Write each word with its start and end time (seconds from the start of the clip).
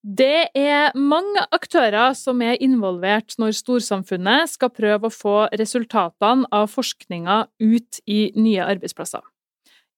Det 0.00 0.48
er 0.56 0.94
mange 0.96 1.42
aktører 1.52 2.14
som 2.16 2.40
er 2.40 2.56
involvert 2.64 3.34
når 3.36 3.52
storsamfunnet 3.58 4.48
skal 4.48 4.72
prøve 4.72 5.10
å 5.10 5.12
få 5.12 5.34
resultatene 5.52 6.48
av 6.56 6.70
forskninga 6.72 7.42
ut 7.60 8.00
i 8.08 8.30
nye 8.32 8.64
arbeidsplasser. 8.64 9.20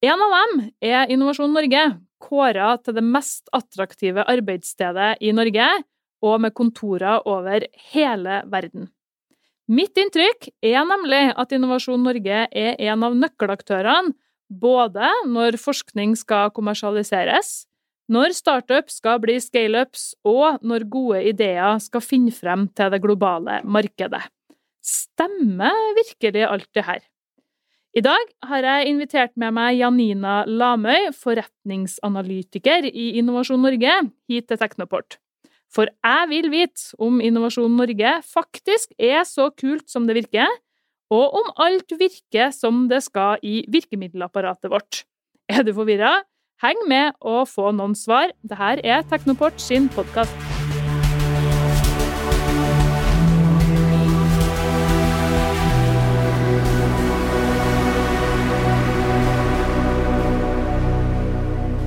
En 0.03 0.19
av 0.19 0.35
dem 0.35 0.65
er 0.83 1.13
Innovasjon 1.15 1.55
Norge, 1.55 1.85
kåra 2.19 2.73
til 2.83 2.97
det 2.99 3.05
mest 3.07 3.47
attraktive 3.55 4.27
arbeidsstedet 4.27 5.23
i 5.23 5.31
Norge, 5.31 5.69
og 6.23 6.43
med 6.43 6.55
kontorer 6.55 7.23
over 7.27 7.69
hele 7.95 8.43
verden. 8.51 8.91
Mitt 9.71 9.95
inntrykk 9.99 10.51
er 10.67 10.83
nemlig 10.87 11.29
at 11.39 11.55
Innovasjon 11.55 12.03
Norge 12.03 12.47
er 12.51 12.75
en 12.91 13.07
av 13.07 13.15
nøkkelaktørene, 13.15 14.17
både 14.53 15.09
når 15.31 15.57
forskning 15.63 16.17
skal 16.19 16.51
kommersialiseres, 16.53 17.63
når 18.13 18.35
startup 18.37 18.91
skal 18.93 19.21
bli 19.23 19.39
scaleups, 19.41 20.13
og 20.29 20.61
når 20.67 20.85
gode 20.93 21.23
ideer 21.31 21.79
skal 21.81 22.05
finne 22.05 22.33
frem 22.35 22.67
til 22.77 22.93
det 22.93 23.01
globale 23.05 23.61
markedet. 23.65 24.23
Stemmer 24.83 25.73
virkelig 25.97 26.45
alt 26.49 26.69
det 26.75 26.85
her? 26.89 27.01
I 27.93 28.01
dag 28.01 28.31
har 28.49 28.65
jeg 28.65 28.89
invitert 28.89 29.35
med 29.37 29.53
meg 29.53 29.77
Janina 29.77 30.43
Lamøy, 30.49 31.11
forretningsanalytiker 31.13 32.89
i 32.89 33.11
Innovasjon 33.21 33.61
Norge, 33.61 33.99
hit 34.33 34.49
til 34.49 34.61
Teknoport. 34.61 35.19
For 35.73 35.89
jeg 35.89 36.29
vil 36.31 36.49
vite 36.53 36.97
om 37.01 37.21
Innovasjon 37.25 37.77
Norge 37.77 38.15
faktisk 38.25 38.93
er 38.97 39.23
så 39.29 39.51
kult 39.53 39.93
som 39.93 40.09
det 40.09 40.17
virker, 40.23 40.49
og 41.13 41.37
om 41.37 41.53
alt 41.61 41.93
virker 42.01 42.53
som 42.57 42.87
det 42.89 43.03
skal 43.05 43.41
i 43.45 43.61
virkemiddelapparatet 43.73 44.73
vårt. 44.73 45.05
Er 45.53 45.65
du 45.65 45.75
forvirra? 45.77 46.23
Heng 46.63 46.79
med 46.87 47.17
og 47.27 47.49
få 47.51 47.73
noen 47.75 47.97
svar. 47.99 48.31
Dette 48.47 48.77
er 48.87 49.01
Teknoport 49.11 49.57
sin 49.59 49.89
podkast. 49.91 50.31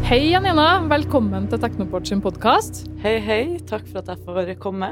Hei, 0.09 0.19
Janina. 0.33 0.65
Velkommen 0.91 1.47
til 1.47 1.61
Teknoport 1.63 2.11
sin 2.11 2.19
podkast. 2.19 2.81
Hei, 2.99 3.21
hei. 3.23 3.39
Takk 3.63 3.87
for 3.87 4.01
at 4.03 4.11
jeg 4.11 4.25
får 4.27 4.51
komme. 4.59 4.91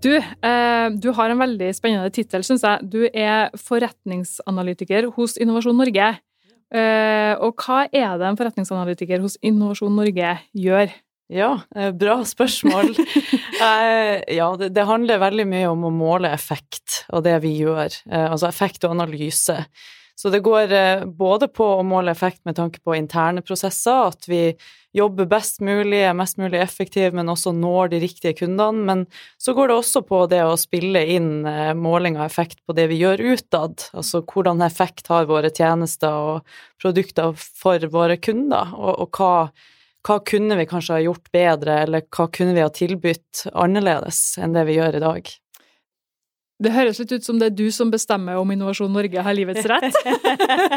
Du, 0.00 0.14
eh, 0.16 0.88
du 0.96 1.10
har 1.12 1.28
en 1.28 1.44
veldig 1.44 1.68
spennende 1.76 2.08
tittel, 2.08 2.40
syns 2.40 2.64
jeg. 2.64 2.88
Du 2.88 3.04
er 3.12 3.52
forretningsanalytiker 3.52 5.12
hos 5.12 5.36
Innovasjon 5.36 5.76
Norge. 5.76 6.08
Uh, 6.68 7.32
og 7.40 7.62
hva 7.64 7.86
er 7.88 8.18
det 8.20 8.26
en 8.28 8.36
forretningsanalytiker 8.36 9.22
hos 9.24 9.38
Innovasjon 9.40 9.94
Norge 9.96 10.34
gjør? 10.52 10.90
Ja, 11.28 11.50
eh, 11.76 11.90
bra 11.92 12.22
spørsmål. 12.24 12.94
uh, 12.96 14.16
ja, 14.38 14.48
det, 14.60 14.84
handler 14.88 15.20
veldig 15.20 15.44
mye 15.48 15.68
om 15.68 15.84
å 15.88 15.92
måle 15.92 16.32
effekt 16.32 17.02
og 17.12 17.24
det 17.26 17.36
vi 17.44 17.54
gjør. 17.60 17.92
Altså 18.08 18.48
effekt 18.48 18.84
og 18.88 18.96
analyse. 18.96 19.58
Så 20.18 20.32
det 20.34 20.40
går 20.42 20.72
både 21.14 21.46
på 21.54 21.66
å 21.78 21.86
måle 21.86 22.10
effekt 22.10 22.40
med 22.48 22.56
tanke 22.58 22.80
på 22.82 22.96
interne 22.98 23.38
prosesser, 23.46 24.08
at 24.10 24.26
vi 24.26 24.40
jobber 24.96 25.28
best 25.30 25.60
mulig, 25.60 26.00
er 26.02 26.16
mest 26.16 26.38
mulig 26.40 26.58
effektiv, 26.58 27.14
men 27.14 27.30
også 27.30 27.52
når 27.54 27.92
de 27.92 28.00
riktige 28.02 28.34
kundene. 28.40 28.82
Men 28.88 29.04
så 29.38 29.54
går 29.54 29.70
det 29.70 29.78
også 29.78 30.02
på 30.08 30.24
det 30.30 30.42
å 30.42 30.58
spille 30.58 31.04
inn 31.14 31.46
eh, 31.46 31.72
måling 31.78 32.18
av 32.18 32.26
effekt 32.26 32.60
på 32.66 32.74
det 32.76 32.88
vi 32.90 33.00
gjør 33.02 33.22
utad. 33.34 33.88
Altså 33.92 34.24
hvordan 34.26 34.64
effekt 34.66 35.10
har 35.12 35.28
våre 35.30 35.52
tjenester 35.54 36.34
og 36.34 36.54
produkter 36.82 37.34
for 37.38 37.86
våre 37.92 38.18
kunder, 38.18 38.74
og, 38.74 38.94
og 39.04 39.20
hva, 39.20 39.32
hva 40.08 40.20
kunne 40.26 40.58
vi 40.58 40.68
kanskje 40.70 40.98
ha 40.98 41.04
gjort 41.04 41.30
bedre, 41.34 41.82
eller 41.84 42.08
hva 42.10 42.30
kunne 42.32 42.56
vi 42.56 42.64
ha 42.64 42.72
tilbudt 42.74 43.48
annerledes 43.54 44.22
enn 44.42 44.56
det 44.56 44.66
vi 44.66 44.80
gjør 44.80 44.98
i 44.98 45.04
dag? 45.04 45.36
Det 46.58 46.72
høres 46.74 46.98
litt 46.98 47.12
ut 47.14 47.26
som 47.26 47.36
det 47.38 47.52
er 47.52 47.54
du 47.54 47.68
som 47.70 47.90
bestemmer 47.92 48.38
om 48.40 48.50
Innovasjon 48.50 48.90
Norge 48.90 49.22
har 49.22 49.36
livets 49.36 49.66
rett. 49.70 49.94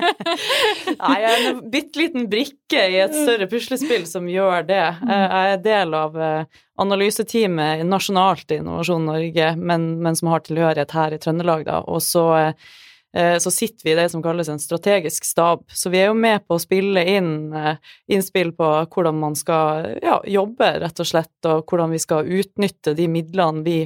Nei, 1.01 1.15
jeg 1.23 1.31
er 1.31 1.45
en 1.49 1.63
bitte 1.73 1.97
liten 1.97 2.27
brikke 2.29 2.83
i 2.93 2.99
et 3.01 3.15
større 3.15 3.47
puslespill 3.49 4.05
som 4.09 4.29
gjør 4.29 4.67
det. 4.67 4.83
Jeg 5.01 5.55
er 5.55 5.63
del 5.65 5.95
av 5.97 6.19
eh, 6.21 6.61
analyseteamet 6.85 7.81
nasjonalt 7.89 8.53
i 8.53 8.59
Innovasjon 8.61 9.09
Norge, 9.09 9.55
men, 9.57 9.89
men 10.05 10.19
som 10.19 10.29
har 10.29 10.45
tilhørighet 10.45 10.93
her 10.93 11.17
i 11.17 11.19
Trøndelag, 11.23 11.65
da. 11.65 11.81
Og 11.89 12.05
så, 12.05 12.27
eh, 12.37 13.37
så 13.41 13.49
sitter 13.49 13.87
vi 13.87 13.95
i 13.95 13.97
det 13.97 14.05
som 14.13 14.21
kalles 14.21 14.53
en 14.53 14.61
strategisk 14.61 15.25
stab. 15.25 15.65
Så 15.73 15.89
vi 15.89 16.03
er 16.03 16.11
jo 16.11 16.19
med 16.19 16.45
på 16.45 16.59
å 16.59 16.61
spille 16.61 17.07
inn 17.09 17.57
eh, 17.57 17.81
innspill 18.13 18.53
på 18.53 18.69
hvordan 18.85 19.17
man 19.25 19.39
skal 19.39 19.95
ja, 19.97 20.21
jobbe, 20.29 20.75
rett 20.85 21.01
og 21.01 21.09
slett, 21.09 21.33
og 21.49 21.65
hvordan 21.65 21.97
vi 21.97 22.05
skal 22.05 22.29
utnytte 22.29 22.93
de 22.93 23.09
midlene 23.09 23.65
vi 23.65 23.79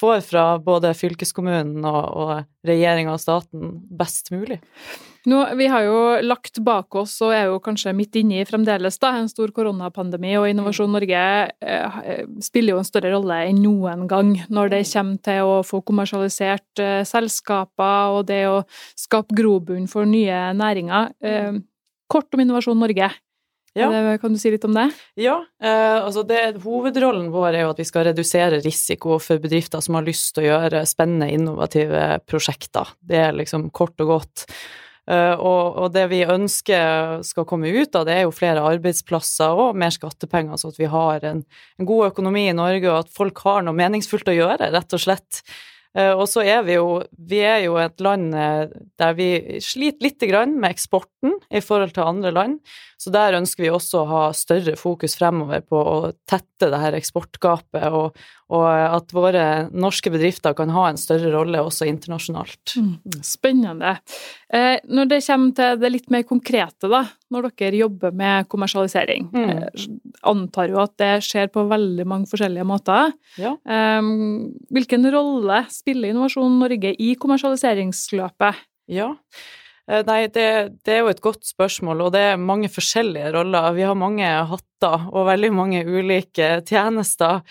får 0.00 0.24
fra 0.24 0.44
både 0.64 0.94
fylkeskommunen 0.96 1.84
og, 1.84 2.02
og 2.16 2.66
regjeringa 2.66 3.14
og 3.14 3.22
staten 3.22 3.78
best 4.00 4.32
mulig. 4.34 4.60
Nå, 5.28 5.40
vi 5.58 5.66
har 5.68 5.84
jo 5.84 5.96
lagt 6.24 6.62
bak 6.64 6.96
oss, 6.96 7.18
og 7.20 7.34
er 7.36 7.50
jo 7.50 7.58
kanskje 7.60 7.92
midt 7.96 8.16
inni 8.16 8.40
fremdeles, 8.48 8.96
da, 9.02 9.12
en 9.18 9.28
stor 9.28 9.52
koronapandemi, 9.52 10.32
og 10.40 10.48
Innovasjon 10.48 10.94
Norge 10.96 11.24
eh, 11.60 12.22
spiller 12.40 12.74
jo 12.74 12.80
en 12.80 12.88
større 12.88 13.12
rolle 13.12 13.42
enn 13.50 13.60
noen 13.60 14.06
gang 14.08 14.32
når 14.48 14.72
det 14.72 14.82
kommer 14.88 15.20
til 15.28 15.44
å 15.44 15.58
få 15.66 15.82
kommersialisert 15.84 16.80
eh, 16.80 17.02
selskaper 17.08 18.16
og 18.16 18.30
det 18.32 18.46
å 18.48 18.62
skape 18.96 19.36
grobunn 19.36 19.90
for 19.92 20.08
nye 20.08 20.46
næringer. 20.56 21.12
Eh, 21.20 21.60
kort 22.10 22.32
om 22.32 22.44
Innovasjon 22.46 22.80
Norge. 22.80 23.12
Ja. 23.78 23.86
Kan 24.18 24.34
du 24.34 24.38
si 24.42 24.50
litt 24.50 24.64
om 24.66 24.74
det? 24.74 24.88
Ja, 25.20 25.36
eh, 25.62 26.00
altså 26.02 26.24
det, 26.26 26.58
Hovedrollen 26.64 27.28
vår 27.30 27.54
er 27.54 27.64
jo 27.64 27.70
at 27.70 27.78
vi 27.78 27.86
skal 27.86 28.08
redusere 28.08 28.58
risiko 28.64 29.20
for 29.22 29.42
bedrifter 29.42 29.82
som 29.84 29.94
har 29.94 30.06
lyst 30.06 30.32
til 30.34 30.44
å 30.44 30.48
gjøre 30.48 30.82
spennende, 30.90 31.30
innovative 31.30 32.18
prosjekter. 32.26 32.90
Det 32.98 33.20
er 33.28 33.36
liksom 33.38 33.68
kort 33.70 33.94
og 34.02 34.16
godt. 34.16 34.46
Eh, 35.10 35.34
og, 35.34 35.78
og, 35.80 35.88
det 35.94 36.04
vi 36.10 36.20
ønsker 36.28 37.22
skal 37.26 37.46
komme 37.48 37.70
ut 37.70 37.96
av 37.98 38.06
det, 38.06 38.18
er 38.18 38.26
jo 38.26 38.34
flere 38.34 38.66
arbeidsplasser 38.74 39.58
og 39.58 39.78
mer 39.78 39.94
skattepenger, 39.94 40.58
så 40.60 40.70
at 40.70 40.78
vi 40.78 40.90
har 40.90 41.26
en, 41.30 41.42
en 41.78 41.88
god 41.88 42.10
økonomi 42.12 42.48
i 42.50 42.56
Norge, 42.56 42.86
og 42.90 43.06
at 43.06 43.14
folk 43.14 43.42
har 43.46 43.64
noe 43.66 43.78
meningsfullt 43.78 44.30
å 44.30 44.36
gjøre, 44.36 44.70
rett 44.74 44.98
og 44.98 45.02
slett. 45.02 45.42
Uh, 45.96 46.12
og 46.14 46.28
så 46.30 46.44
er 46.46 46.60
vi 46.62 46.76
jo 46.76 47.00
Vi 47.30 47.40
er 47.42 47.64
jo 47.64 47.74
et 47.82 47.98
land 47.98 48.28
uh, 48.30 48.70
der 49.00 49.16
vi 49.18 49.58
sliter 49.58 50.06
lite 50.06 50.28
grann 50.30 50.52
med 50.62 50.70
eksporten 50.76 51.34
i 51.50 51.62
forhold 51.64 51.96
til 51.96 52.06
andre 52.06 52.30
land. 52.34 52.60
Så 53.00 53.10
der 53.10 53.34
ønsker 53.38 53.64
vi 53.64 53.72
også 53.74 54.04
å 54.04 54.10
ha 54.10 54.22
større 54.36 54.76
fokus 54.78 55.16
fremover 55.18 55.64
på 55.66 55.80
å 55.80 56.12
tette 56.28 56.68
det 56.70 56.82
her 56.82 56.98
eksportgapet, 56.98 57.88
og, 57.90 58.18
og 58.50 58.66
at 58.68 59.12
våre 59.14 59.44
norske 59.70 60.10
bedrifter 60.12 60.54
kan 60.58 60.72
ha 60.74 60.88
en 60.88 60.98
større 61.00 61.30
rolle 61.34 61.62
også 61.62 61.86
internasjonalt. 61.88 62.74
Mm. 62.76 63.20
Spennende. 63.26 63.94
Eh, 64.52 64.80
når 64.90 65.12
det 65.12 65.20
kommer 65.26 65.54
til 65.56 65.78
det 65.82 65.92
litt 65.94 66.10
mer 66.10 66.26
konkrete, 66.28 66.90
da, 66.90 67.04
når 67.30 67.50
dere 67.60 67.82
jobber 67.84 68.16
med 68.16 68.48
kommersialisering, 68.50 69.30
mm. 69.30 69.52
eh, 69.54 69.86
antar 70.30 70.72
jo 70.72 70.82
at 70.82 70.96
det 71.00 71.12
skjer 71.26 71.52
på 71.54 71.68
veldig 71.70 72.08
mange 72.10 72.30
forskjellige 72.30 72.66
måter. 72.66 73.14
Ja. 73.40 73.54
Eh, 73.54 74.10
hvilken 74.74 75.08
rolle 75.14 75.64
spiller 75.70 76.10
Innovasjon 76.10 76.60
Norge 76.60 76.94
i 76.98 77.14
kommersialiseringsløpet? 77.20 78.66
Ja, 78.90 79.12
Eh, 79.90 80.04
nei, 80.06 80.20
det, 80.30 80.46
det, 80.84 80.94
er 80.94 81.02
jo 81.02 81.10
et 81.10 81.22
godt 81.24 81.46
spørsmål, 81.48 82.06
og 82.06 82.14
det 82.14 82.22
er 82.32 82.40
mange 82.40 82.70
forskjellige 82.70 83.32
roller. 83.34 83.72
Vi 83.74 83.86
har 83.86 83.98
mange 83.98 84.28
hatter 84.52 85.08
og 85.10 85.26
veldig 85.30 85.52
mange 85.56 85.82
ulike 85.88 86.60
tjenester. 86.68 87.42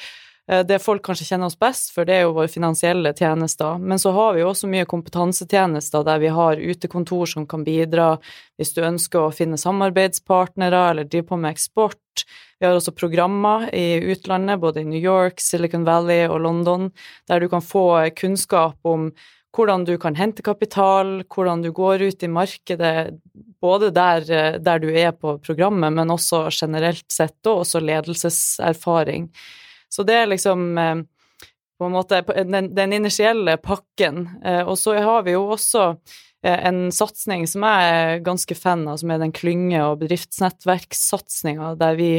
Eh, 0.49 0.65
det 0.65 0.79
folk 0.81 1.05
kanskje 1.05 1.27
kjenner 1.29 1.49
oss 1.49 1.59
best 1.59 1.93
for, 1.93 2.07
det 2.09 2.17
er 2.17 2.25
jo 2.25 2.35
våre 2.37 2.49
finansielle 2.51 3.13
tjenester. 3.13 3.77
Men 3.77 4.01
så 4.01 4.13
har 4.15 4.35
vi 4.35 4.45
også 4.45 4.69
mye 4.71 4.87
kompetansetjenester 4.89 6.05
der 6.07 6.21
vi 6.23 6.33
har 6.33 6.59
utekontor 6.59 7.29
som 7.29 7.47
kan 7.49 7.65
bidra 7.67 8.15
hvis 8.57 8.73
du 8.75 8.83
ønsker 8.83 9.21
å 9.27 9.33
finne 9.35 9.59
samarbeidspartnere 9.61 10.85
eller 10.91 11.09
drive 11.09 11.29
på 11.29 11.39
med 11.39 11.53
eksport. 11.53 12.25
Vi 12.59 12.67
har 12.67 12.75
også 12.75 12.95
programmer 12.97 13.69
i 13.75 14.01
utlandet, 14.11 14.59
både 14.59 14.81
i 14.81 14.89
New 14.89 14.99
York, 14.99 15.39
Silicon 15.39 15.85
Valley 15.87 16.25
og 16.27 16.41
London, 16.43 16.89
der 17.29 17.39
du 17.39 17.47
kan 17.51 17.63
få 17.63 18.09
kunnskap 18.17 18.79
om 18.83 19.11
hvordan 19.55 19.85
du 19.87 19.95
kan 19.97 20.17
hente 20.17 20.43
kapital, 20.45 21.23
hvordan 21.23 21.63
du 21.63 21.71
går 21.73 22.03
ut 22.09 22.23
i 22.23 22.29
markedet, 22.29 23.15
både 23.61 23.89
der, 23.95 24.27
der, 24.59 24.81
du 24.81 24.91
er 24.91 25.15
på 25.15 25.39
programmet, 25.41 25.93
men 25.95 26.13
også 26.13 26.45
generelt 26.53 27.07
sett, 27.11 27.39
og 27.47 27.63
også 27.63 27.81
ledelseserfaring. 27.81 29.31
Så 29.89 30.05
det 30.07 30.15
er 30.15 30.29
liksom 30.29 30.77
eh, 30.77 30.95
på 31.79 31.87
en 31.87 31.95
måte 31.95 32.21
den, 32.43 32.73
den 32.75 32.93
initielle 32.93 33.57
pakken. 33.57 34.27
Eh, 34.45 34.61
og 34.61 34.77
så 34.77 34.97
har 34.99 35.25
vi 35.25 35.35
jo 35.35 35.45
også 35.55 35.85
eh, 36.45 36.59
en 36.69 36.87
satsing 36.93 37.47
som 37.49 37.65
jeg 37.65 37.95
er 37.95 38.23
ganske 38.25 38.57
fan 38.57 38.85
av, 38.87 38.99
som 39.01 39.13
er 39.13 39.21
den 39.23 39.33
klynge- 39.35 39.85
og 39.87 40.03
bedriftsnettverkssatsinga, 40.03 41.73
der 41.79 41.97
vi 41.99 42.11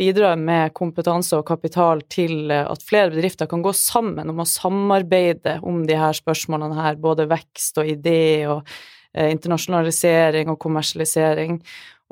bidrar 0.00 0.40
med 0.40 0.72
kompetanse 0.74 1.38
og 1.38 1.46
kapital 1.46 2.00
til 2.10 2.50
at 2.50 2.82
flere 2.82 3.12
bedrifter 3.12 3.46
kan 3.46 3.62
gå 3.62 3.74
sammen 3.76 4.32
om 4.32 4.40
å 4.42 4.48
samarbeide 4.48 5.60
om 5.62 5.84
de 5.86 5.98
her 6.00 6.16
spørsmålene 6.16 6.80
her, 6.80 6.98
både 6.98 7.28
vekst 7.30 7.78
og 7.78 7.90
idé 7.92 8.48
og 8.50 8.66
internasjonalisering 9.12 10.48
og 10.48 10.56
kommersialisering. 10.58 11.60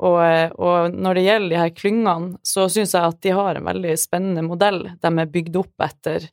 Og, 0.01 0.57
og, 0.57 0.95
når 0.97 1.17
det 1.17 1.25
gjelder 1.27 1.53
de 1.53 1.59
her 1.61 1.75
klyngene, 1.77 2.39
så 2.41 2.65
syns 2.71 2.95
jeg 2.97 3.13
at 3.13 3.21
de 3.21 3.35
har 3.37 3.57
en 3.57 3.67
veldig 3.69 3.93
spennende 4.01 4.43
modell. 4.47 4.81
De 4.97 5.11
er 5.11 5.29
bygd 5.35 5.59
opp 5.61 5.85
etter 5.85 6.25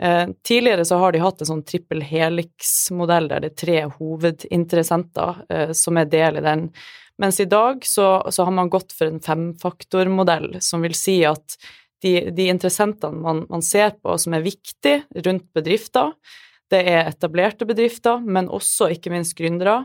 eh, 0.00 0.32
Tidligere 0.48 0.86
så 0.88 0.96
har 1.02 1.12
de 1.12 1.20
hatt 1.20 1.44
en 1.44 1.50
sånn 1.50 1.64
trippel 1.68 2.00
helix-modell 2.08 3.28
der 3.28 3.44
det 3.44 3.52
er 3.52 3.60
tre 3.64 3.78
hovedinteressenter 3.98 5.44
eh, 5.52 5.74
som 5.76 6.00
er 6.00 6.08
del 6.12 6.40
i 6.40 6.44
den. 6.46 6.70
Mens 7.20 7.40
i 7.44 7.48
dag 7.50 7.84
så, 7.86 8.06
så 8.32 8.48
har 8.48 8.56
man 8.56 8.72
gått 8.72 8.94
for 8.96 9.10
en 9.10 9.20
femfaktormodell, 9.20 10.56
som 10.64 10.82
vil 10.82 10.96
si 10.96 11.20
at 11.28 11.58
de, 12.02 12.30
de 12.34 12.48
interessentene 12.50 13.20
man, 13.22 13.44
man, 13.52 13.62
ser 13.62 13.92
på 14.00 14.16
som 14.18 14.34
er 14.34 14.42
viktige 14.42 15.04
rundt 15.26 15.52
bedrifter, 15.54 16.16
det 16.72 16.80
er 16.88 17.10
etablerte 17.10 17.68
bedrifter, 17.68 18.24
men 18.24 18.48
også 18.48 18.88
ikke 18.94 19.12
minst 19.12 19.36
gründere. 19.36 19.82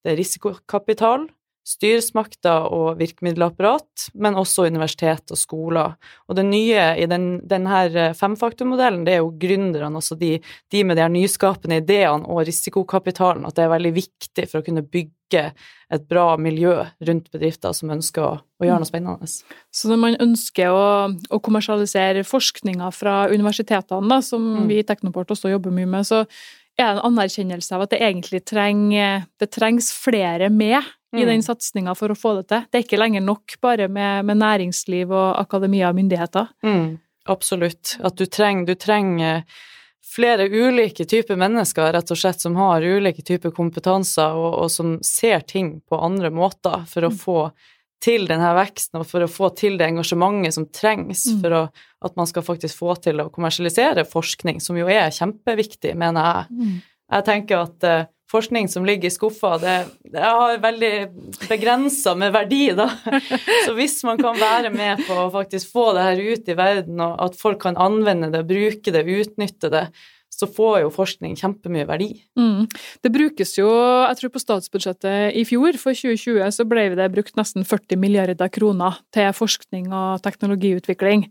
Det 0.00 0.14
er 0.14 0.18
risikokapital, 0.18 1.28
styresmakter 1.70 2.66
og 2.74 2.98
virkemiddelapparat, 3.00 4.08
men 4.18 4.38
også 4.38 4.66
universitet 4.70 5.30
og 5.30 5.38
skoler. 5.38 5.94
Og 6.28 6.38
det 6.38 6.46
nye 6.48 6.86
i 6.98 7.06
den, 7.10 7.28
denne 7.48 7.84
eh, 7.90 8.16
femfaktormodellen, 8.18 9.04
det 9.06 9.16
er 9.16 9.22
jo 9.22 9.32
gründerne, 9.40 9.92
altså 10.00 10.18
de, 10.18 10.36
de, 10.72 10.84
med 10.84 10.98
de 10.98 11.06
nyskapende 11.14 11.80
ideene 11.82 12.26
og 12.26 12.44
risikokapitalen, 12.48 13.46
at 13.46 13.58
det 13.58 13.66
er 13.66 13.74
veldig 13.76 13.96
viktig 14.00 14.48
for 14.50 14.60
å 14.60 14.66
kunne 14.66 14.86
bygge 14.86 15.50
et 15.90 16.06
bra 16.10 16.34
miljø 16.42 16.74
rundt 17.06 17.28
bedrifter 17.30 17.74
som 17.74 17.90
ønsker 17.94 18.22
å, 18.22 18.32
å 18.42 18.66
gjøre 18.66 18.82
noe 18.82 18.88
spennende. 18.88 19.28
Så 19.74 19.90
når 19.90 20.00
man 20.02 20.18
ønsker 20.22 20.74
å, 20.74 20.86
å 21.10 21.42
kommersialisere 21.42 22.26
forskninga 22.26 22.90
fra 22.94 23.24
universitetene, 23.30 24.10
da, 24.10 24.20
som 24.26 24.42
mm. 24.42 24.66
vi 24.70 24.80
i 24.80 24.86
Teknoport 24.86 25.30
også 25.34 25.52
jobber 25.52 25.74
mye 25.74 25.90
med, 25.90 26.06
så 26.06 26.24
er 26.78 26.86
det 26.86 27.00
en 27.00 27.06
anerkjennelse 27.10 27.76
av 27.76 27.84
at 27.84 27.92
det 27.94 28.00
egentlig 28.04 28.42
trenger, 28.48 29.26
det 29.40 29.50
trengs 29.52 29.90
flere 29.96 30.50
med 30.52 30.80
i 31.16 31.24
den 31.24 31.40
mm. 31.40 31.42
satsinga 31.42 31.94
for 31.98 32.12
å 32.12 32.18
få 32.18 32.36
det 32.38 32.46
til. 32.50 32.66
Det 32.70 32.78
er 32.78 32.84
ikke 32.86 33.00
lenger 33.00 33.24
nok 33.24 33.56
bare 33.62 33.88
med, 33.90 34.26
med 34.28 34.38
næringsliv 34.40 35.10
og 35.10 35.40
akademia 35.40 35.90
og 35.90 35.98
myndigheter. 35.98 36.52
Mm, 36.62 37.00
absolutt. 37.30 37.96
At 38.06 38.16
du 38.20 38.26
trenger, 38.30 38.68
du 38.70 38.78
trenger 38.78 39.42
flere 40.10 40.46
ulike 40.48 41.04
typer 41.04 41.38
mennesker, 41.38 41.92
rett 41.92 42.10
og 42.10 42.18
slett, 42.18 42.40
som 42.42 42.56
har 42.58 42.86
ulike 42.86 43.22
typer 43.26 43.52
kompetanser, 43.54 44.38
og, 44.38 44.54
og, 44.64 44.70
som 44.70 44.96
ser 45.06 45.44
ting 45.46 45.78
på 45.88 45.98
andre 45.98 46.32
måter 46.34 46.86
for 46.90 47.06
å 47.06 47.12
mm. 47.12 47.20
få 47.20 47.38
til 48.00 48.24
denne 48.28 48.50
veksten, 48.56 49.00
og 49.00 49.08
for 49.08 49.24
å 49.24 49.30
få 49.30 49.50
til 49.58 49.76
det 49.80 49.90
engasjementet 49.90 50.56
som 50.56 50.66
trengs 50.72 51.26
mm. 51.28 51.40
for 51.42 51.56
å, 51.56 51.64
at 52.06 52.16
man 52.16 52.28
skal 52.28 52.46
faktisk 52.46 52.78
få 52.80 52.94
til 53.04 53.20
å 53.20 53.28
kommersialisere 53.32 54.06
forskning, 54.08 54.62
som 54.64 54.78
jo 54.80 54.88
er 54.88 55.12
kjempeviktig, 55.14 55.92
mener 56.00 56.30
jeg. 56.30 56.56
Mm. 56.56 56.78
Jeg 57.10 57.26
tenker 57.26 57.64
at 57.66 57.86
uh, 57.88 58.08
forskning 58.30 58.70
som 58.72 58.86
ligger 58.86 59.10
i 59.10 59.12
skuffa, 59.12 59.56
det, 59.60 59.74
det 60.14 60.22
har 60.22 60.62
veldig 60.62 60.92
begrensa 61.50 62.14
med 62.18 62.32
verdi, 62.34 62.62
da. 62.78 62.88
Så 63.66 63.74
hvis 63.76 63.98
man 64.06 64.20
kan 64.22 64.38
være 64.40 64.72
med 64.74 65.02
på 65.06 65.18
å 65.18 65.28
faktisk 65.34 65.74
få 65.74 65.90
det 65.96 66.06
her 66.06 66.22
ut 66.30 66.48
i 66.48 66.56
verden, 66.58 67.02
og 67.04 67.20
at 67.26 67.36
folk 67.40 67.60
kan 67.66 67.78
anvende 67.80 68.30
det, 68.32 68.46
bruke 68.48 68.94
det, 68.94 69.04
utnytte 69.04 69.72
det, 69.72 69.84
så 70.40 70.48
får 70.48 70.80
jo 70.84 70.92
forskning 70.94 71.36
kjempemye 71.38 71.86
verdi. 71.88 72.08
Mm. 72.38 72.66
Det 73.04 73.12
brukes 73.12 73.54
jo, 73.58 73.68
jeg 74.06 74.18
tror 74.20 74.32
på 74.34 74.42
statsbudsjettet 74.42 75.36
i 75.36 75.44
fjor, 75.48 75.76
for 75.80 75.96
2020, 75.96 76.40
så 76.56 76.66
ble 76.68 76.86
det 76.96 77.10
brukt 77.14 77.36
nesten 77.38 77.66
40 77.68 78.00
milliarder 78.00 78.50
kroner 78.52 79.00
til 79.14 79.30
forskning 79.36 79.90
og 79.92 80.24
teknologiutvikling. 80.24 81.26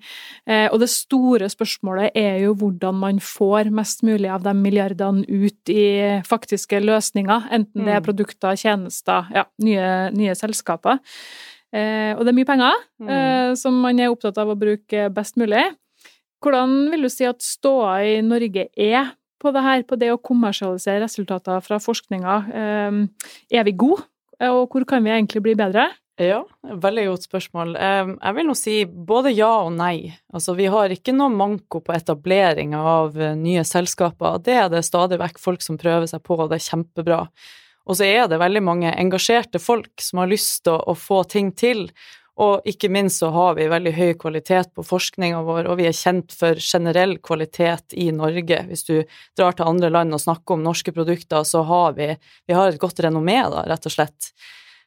Eh, 0.50 0.67
og 0.69 0.79
det 0.83 0.91
store 0.94 1.50
spørsmålet 1.51 2.15
er 2.17 2.39
jo 2.45 2.56
hvordan 2.59 3.00
man 3.01 3.21
får 3.23 3.71
mest 3.73 4.06
mulig 4.07 4.29
av 4.31 4.45
de 4.45 4.53
milliardene 4.57 5.25
ut 5.25 5.73
i 5.73 5.85
faktiske 6.27 6.81
løsninger, 6.83 7.50
enten 7.56 7.85
det 7.85 7.95
er 7.97 8.03
mm. 8.03 8.07
produkter, 8.07 8.57
tjenester, 8.59 9.29
ja, 9.35 9.47
nye, 9.63 9.88
nye 10.15 10.38
selskaper. 10.38 11.01
Eh, 11.69 12.15
og 12.15 12.23
det 12.25 12.31
er 12.31 12.38
mye 12.39 12.50
penger 12.50 12.79
mm. 13.01 13.11
eh, 13.13 13.51
som 13.59 13.75
man 13.83 14.00
er 14.01 14.09
opptatt 14.13 14.39
av 14.41 14.50
å 14.50 14.57
bruke 14.59 15.09
best 15.13 15.38
mulig. 15.39 15.67
Hvordan 16.39 16.75
vil 16.94 17.06
du 17.06 17.12
si 17.12 17.27
at 17.27 17.44
ståa 17.44 17.97
i 18.07 18.19
Norge 18.25 18.69
er 18.74 19.15
på 19.39 19.51
det 19.56 19.63
her, 19.63 19.83
på 19.88 19.97
det 20.00 20.12
å 20.13 20.21
kommersialisere 20.21 21.03
resultater 21.03 21.63
fra 21.63 21.80
forskninga? 21.83 22.36
Ehm, 22.56 23.01
er 23.51 23.65
vi 23.68 23.75
gode, 23.75 24.06
og 24.47 24.71
hvor 24.71 24.86
kan 24.88 25.03
vi 25.03 25.12
egentlig 25.15 25.44
bli 25.44 25.56
bedre? 25.59 25.89
Ja, 26.19 26.41
veldig 26.63 27.06
godt 27.07 27.27
spørsmål. 27.30 27.77
Ehm, 27.80 28.18
jeg 28.19 28.36
vil 28.36 28.47
nå 28.50 28.56
si 28.59 28.75
både 28.83 29.31
ja 29.31 29.51
og 29.63 29.71
nei. 29.77 30.12
Altså, 30.36 30.56
vi 30.57 30.68
har 30.68 30.91
ikke 30.91 31.15
noe 31.15 31.31
manko 31.31 31.80
på 31.80 31.95
etablering 31.95 32.75
av 32.75 33.15
eh, 33.15 33.38
nye 33.39 33.63
selskaper. 33.63 34.42
Det 34.44 34.57
er 34.59 34.68
det 34.71 34.83
stadig 34.88 35.19
vekk 35.21 35.39
folk 35.39 35.63
som 35.63 35.80
prøver 35.80 36.12
seg 36.12 36.24
på, 36.24 36.35
og 36.35 36.51
det 36.51 36.59
er 36.59 36.68
kjempebra. 36.68 37.21
Og 37.89 37.97
så 37.97 38.06
er 38.06 38.27
det 38.30 38.42
veldig 38.42 38.62
mange 38.62 38.92
engasjerte 38.92 39.62
folk 39.63 40.03
som 40.03 40.21
har 40.21 40.30
lyst 40.30 40.65
til 40.68 40.75
å, 40.77 40.94
få 40.94 41.24
ting 41.24 41.53
til, 41.57 41.88
og 42.39 42.68
ikke 42.69 42.88
minst 42.91 43.19
så 43.19 43.33
har 43.36 43.57
vi 43.57 43.68
veldig 43.68 43.91
høy 43.97 44.13
kvalitet 44.19 44.71
på 44.77 44.86
forskninga 44.88 45.41
vår, 45.44 45.68
og 45.68 45.80
vi 45.81 45.89
er 45.89 45.97
kjent 45.97 46.31
for 46.36 46.59
generell 46.63 47.18
kvalitet 47.19 47.95
i 48.00 48.07
Norge. 48.15 48.62
Hvis 48.69 48.86
du 48.88 48.95
drar 49.38 49.57
til 49.57 49.68
andre 49.68 49.89
land 49.91 50.15
og 50.15 50.24
snakker 50.24 50.56
om 50.56 50.63
norske 50.63 50.94
produkter, 50.95 51.44
så 51.44 51.65
har 51.68 51.97
vi, 52.00 52.13
vi 52.47 52.56
har 52.56 52.71
et 52.71 52.80
godt 52.80 53.03
renommé, 53.03 53.41
da, 53.51 53.65
rett 53.68 53.89
og 53.89 53.95
slett. 53.97 54.31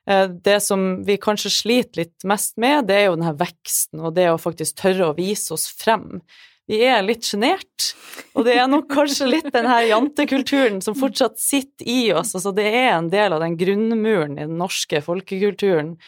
Eh, 0.09 0.25
det 0.33 0.63
som 0.65 1.03
vi 1.05 1.19
kanskje 1.21 1.53
sliter 1.53 2.07
litt 2.07 2.25
mest 2.25 2.57
med, 2.57 2.89
det 2.89 2.97
er 3.03 3.07
jo 3.11 3.19
denne 3.19 3.37
veksten 3.37 4.01
og 4.01 4.17
det 4.17 4.31
å 4.33 4.41
faktisk 4.41 4.81
tørre 4.81 5.11
å 5.11 5.19
vise 5.19 5.53
oss 5.53 5.69
frem. 5.77 6.23
Vi 6.71 6.81
er 6.87 7.05
litt 7.05 7.27
sjenert, 7.27 7.93
og 8.33 8.47
det 8.47 8.57
er 8.57 8.69
nok 8.71 8.89
kanskje 8.89 9.29
litt 9.29 9.53
den 9.53 9.69
her 9.69 9.85
jantekulturen 9.91 10.81
som 10.81 10.97
fortsatt 10.97 11.37
sitter 11.43 11.85
i 11.85 12.03
oss. 12.17 12.33
Altså 12.39 12.55
det 12.57 12.69
er 12.71 12.95
en 12.95 13.13
del 13.13 13.35
av 13.35 13.43
den 13.45 13.59
grunnmuren 13.61 14.39
i 14.39 14.47
den 14.47 14.61
norske 14.63 15.03
folkekulturen 15.05 15.99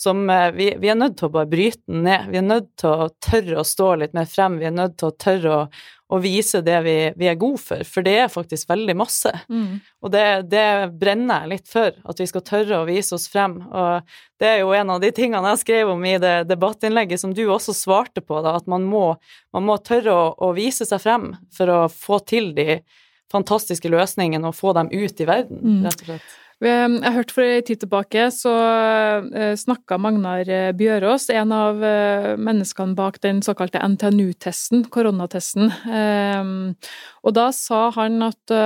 som 0.00 0.30
eh, 0.30 0.50
vi, 0.52 0.74
vi, 0.78 0.88
er 0.88 0.96
nødt 0.96 1.18
til 1.20 1.28
å 1.28 1.34
bare 1.34 1.48
bryte 1.50 1.82
den 1.84 2.06
ned. 2.06 2.30
Vi 2.32 2.38
er 2.40 2.44
nødt 2.46 2.70
til 2.80 2.88
å 3.04 3.08
tørre 3.20 3.60
å 3.60 3.66
stå 3.68 3.88
litt 4.00 4.14
mer 4.16 4.28
frem. 4.30 4.56
Vi 4.56 4.68
er 4.70 4.72
nødt 4.72 4.94
til 5.00 5.10
å 5.10 5.16
tørre 5.20 5.50
å, 5.52 5.66
å 6.08 6.20
vise 6.24 6.62
det 6.64 6.78
vi, 6.86 6.94
vi, 7.20 7.28
er 7.28 7.36
gode 7.40 7.60
for, 7.60 7.84
for 7.84 8.06
det 8.06 8.14
er 8.22 8.32
faktisk 8.32 8.70
veldig 8.72 8.94
masse. 8.96 9.32
Mm. 9.52 9.76
Og 10.00 10.14
det, 10.14 10.24
det, 10.54 10.64
brenner 11.02 11.44
jeg 11.44 11.52
litt 11.52 11.68
for, 11.68 12.00
at 12.00 12.22
vi 12.24 12.28
skal 12.30 12.46
tørre 12.48 12.80
å 12.80 12.88
vise 12.88 13.12
oss 13.18 13.28
frem. 13.28 13.58
Og 13.68 14.16
det 14.40 14.48
er 14.54 14.58
jo 14.62 14.72
en 14.78 14.96
av 14.96 15.04
de 15.04 15.12
tingene 15.20 15.52
jeg 15.52 15.62
skrev 15.66 15.92
om 15.92 16.08
i 16.08 16.16
det 16.22 16.34
debattinnlegget 16.48 17.20
som 17.20 17.36
du 17.36 17.44
også 17.44 17.76
svarte 17.76 18.24
på, 18.24 18.40
da, 18.40 18.56
at 18.56 18.72
man 18.72 18.88
må, 18.88 19.04
man 19.52 19.68
må 19.68 19.76
tørre 19.84 20.16
å, 20.16 20.26
å 20.48 20.54
vise 20.56 20.88
seg 20.88 21.04
frem 21.04 21.34
for 21.52 21.76
å 21.76 21.80
få 21.92 22.22
til 22.24 22.54
de 22.56 22.80
fantastiske 23.30 23.92
løsningene 23.92 24.48
og 24.48 24.56
få 24.56 24.72
dem 24.80 24.88
ut 24.88 25.20
i 25.20 25.28
verden, 25.28 25.60
mm. 25.60 25.82
rett 25.84 26.06
og 26.06 26.14
slett. 26.14 26.38
Jeg 26.60 27.14
hørte 27.14 27.32
for 27.32 27.40
en 27.48 27.64
tid 27.64 27.80
tilbake 27.80 28.26
så 28.36 28.50
eh, 29.32 29.54
snakka 29.56 29.96
Magnar 29.96 30.44
eh, 30.44 30.72
Bjørås, 30.76 31.30
en 31.32 31.54
av 31.56 31.80
eh, 31.80 32.34
menneskene 32.36 32.92
bak 32.98 33.16
den 33.24 33.40
såkalte 33.40 33.80
NTNU-testen, 33.80 34.84
koronatesten. 34.92 35.72
Og 37.24 37.36
da 37.36 37.48
sa 37.56 37.86
han 37.96 38.20
at 38.28 38.56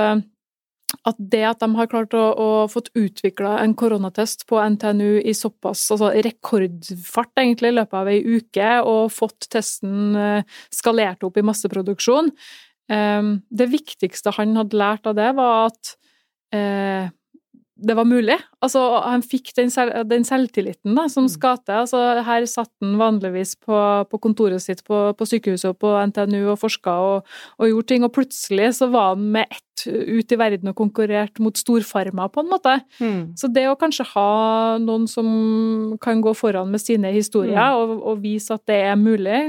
at 1.05 1.17
det 1.19 1.41
at 1.43 1.59
de 1.59 1.67
har 1.75 1.89
klart 1.91 2.13
å, 2.15 2.21
å 2.39 2.49
fått 2.71 2.87
utvikla 2.95 3.57
en 3.59 3.73
koronatest 3.75 4.45
på 4.47 4.61
NTNU 4.75 5.25
i 5.27 5.33
såpass 5.35 5.81
altså 5.91 6.11
rekordfart, 6.13 7.33
egentlig, 7.41 7.73
i 7.73 7.75
løpet 7.75 7.97
av 7.99 8.11
ei 8.11 8.21
uke, 8.23 8.69
og 8.87 9.11
fått 9.11 9.49
testen 9.51 10.15
skalert 10.73 11.25
opp 11.27 11.35
i 11.41 11.43
masseproduksjon 11.45 12.31
Det 12.87 13.67
viktigste 13.73 14.33
han 14.37 14.55
hadde 14.61 14.79
lært 14.79 15.09
av 15.09 15.17
det, 15.19 15.27
var 15.35 15.67
at 15.73 15.93
det 17.75 17.95
var 17.97 18.07
mulig. 18.07 18.37
Altså, 18.63 18.81
han 19.03 19.23
fikk 19.25 19.51
den, 19.57 19.69
selv, 19.73 19.97
den 20.07 20.23
selvtilliten 20.27 20.95
da, 20.95 21.09
som 21.11 21.27
mm. 21.27 21.33
skal 21.33 21.59
til. 21.59 21.81
Altså, 21.81 22.01
her 22.23 22.47
satt 22.47 22.71
han 22.83 22.95
vanligvis 23.01 23.57
på, 23.59 23.77
på 24.07 24.19
kontoret 24.23 24.63
sitt 24.63 24.85
på, 24.87 25.09
på, 25.17 25.27
sykehuset 25.27 25.73
og 25.73 25.79
på 25.83 25.91
NTNU 26.11 26.53
og 26.53 26.59
forska 26.61 26.95
og, 27.03 27.37
og, 27.59 27.67
gjorde 27.67 27.89
ting, 27.91 28.07
og 28.07 28.13
plutselig 28.15 28.71
så 28.79 28.87
var 28.93 29.13
han 29.13 29.25
med 29.35 29.51
ett 29.51 29.63
ut 29.85 30.31
i 30.31 30.37
verden 30.39 30.71
og 30.71 30.77
konkurrerte 30.79 31.43
mot 31.43 31.57
storfarma, 31.59 32.29
på 32.31 32.41
en 32.45 32.47
måte. 32.47 32.77
Mm. 33.03 33.33
Så 33.37 33.49
det 33.51 33.65
å 33.67 33.75
kanskje 33.77 34.05
ha 34.13 34.29
noen 34.81 35.03
som 35.11 35.27
kan 36.01 36.21
gå 36.23 36.31
foran 36.37 36.71
med 36.71 36.79
sine 36.81 37.11
historier 37.11 37.59
mm. 37.59 37.81
og, 37.81 37.91
og, 37.99 38.21
vise 38.23 38.55
at 38.55 38.63
det 38.71 38.79
er 38.87 38.95
mulig, 38.95 39.41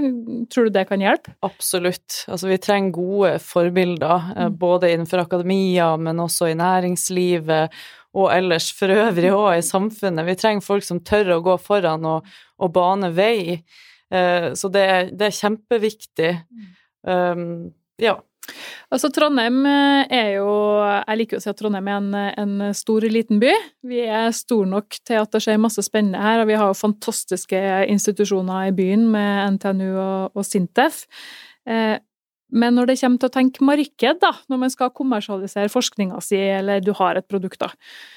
tror 0.51 0.67
du 0.67 0.75
det 0.75 0.89
kan 0.91 1.05
hjelpe? 1.05 1.37
Absolutt. 1.47 2.25
Altså, 2.27 2.51
vi 2.51 2.59
trenger 2.59 2.97
gode 2.99 3.37
forbilder, 3.47 4.33
eh, 4.35 4.51
mm. 4.51 4.59
både 4.59 4.91
innenfor 4.97 5.23
akademia, 5.23 5.93
men 5.95 6.27
også 6.27 6.51
i 6.51 6.59
næringslivet 6.59 7.79
og 8.17 8.31
ellers 8.33 8.71
for 8.75 8.93
øvrig 8.93 9.33
òg 9.35 9.59
i 9.59 9.65
samfunnet. 9.65 10.27
Vi 10.27 10.39
trenger 10.41 10.65
folk 10.65 10.87
som 10.87 11.03
tør 11.05 11.37
å 11.37 11.43
gå 11.45 11.57
foran 11.61 12.07
og, 12.09 12.31
og 12.57 12.73
bane 12.75 13.13
vei. 13.17 13.61
Uh, 14.13 14.55
så 14.57 14.71
det, 14.73 14.87
det, 15.19 15.29
er 15.29 15.41
kjempeviktig. 15.41 16.33
Um, 17.07 17.75
ja. 18.01 18.17
Altså, 18.95 19.11
Trondheim 19.11 19.65
eh, 19.67 20.13
er 20.15 20.29
jo 20.37 20.51
Jeg 20.79 21.19
liker 21.19 21.41
å 21.41 21.43
si 21.43 21.49
at 21.51 21.59
Trondheim 21.59 21.89
er 21.91 21.97
en, 21.99 22.61
en 22.63 22.75
stor, 22.79 23.03
liten 23.11 23.41
by. 23.43 23.51
Vi 23.87 24.05
er 24.07 24.31
store 24.37 24.69
nok 24.71 25.01
til 25.03 25.19
at 25.19 25.33
det 25.35 25.43
skjer 25.43 25.59
masse 25.59 25.83
spennende 25.83 26.23
her, 26.23 26.43
og 26.43 26.51
vi 26.51 26.59
har 26.59 26.71
jo 26.71 26.79
fantastiske 26.79 27.63
institusjoner 27.91 28.69
i 28.69 28.77
byen 28.77 29.09
med 29.11 29.57
NTNU 29.57 29.89
og, 29.91 30.39
og 30.39 30.47
Sintef. 30.47 31.03
Eh, 31.67 31.97
men 32.55 32.77
når 32.79 32.91
det 32.91 32.99
kommer 33.01 33.23
til 33.23 33.31
å 33.31 33.35
tenke 33.35 33.65
marked, 33.67 34.21
da, 34.23 34.33
når 34.51 34.61
man 34.63 34.73
skal 34.73 34.93
kommersialisere 34.95 35.73
forskninga 35.73 36.21
si, 36.25 36.39
eller 36.39 36.85
du 36.85 36.93
har 36.99 37.19
et 37.19 37.27
produkt, 37.29 37.59
da, 37.63 37.73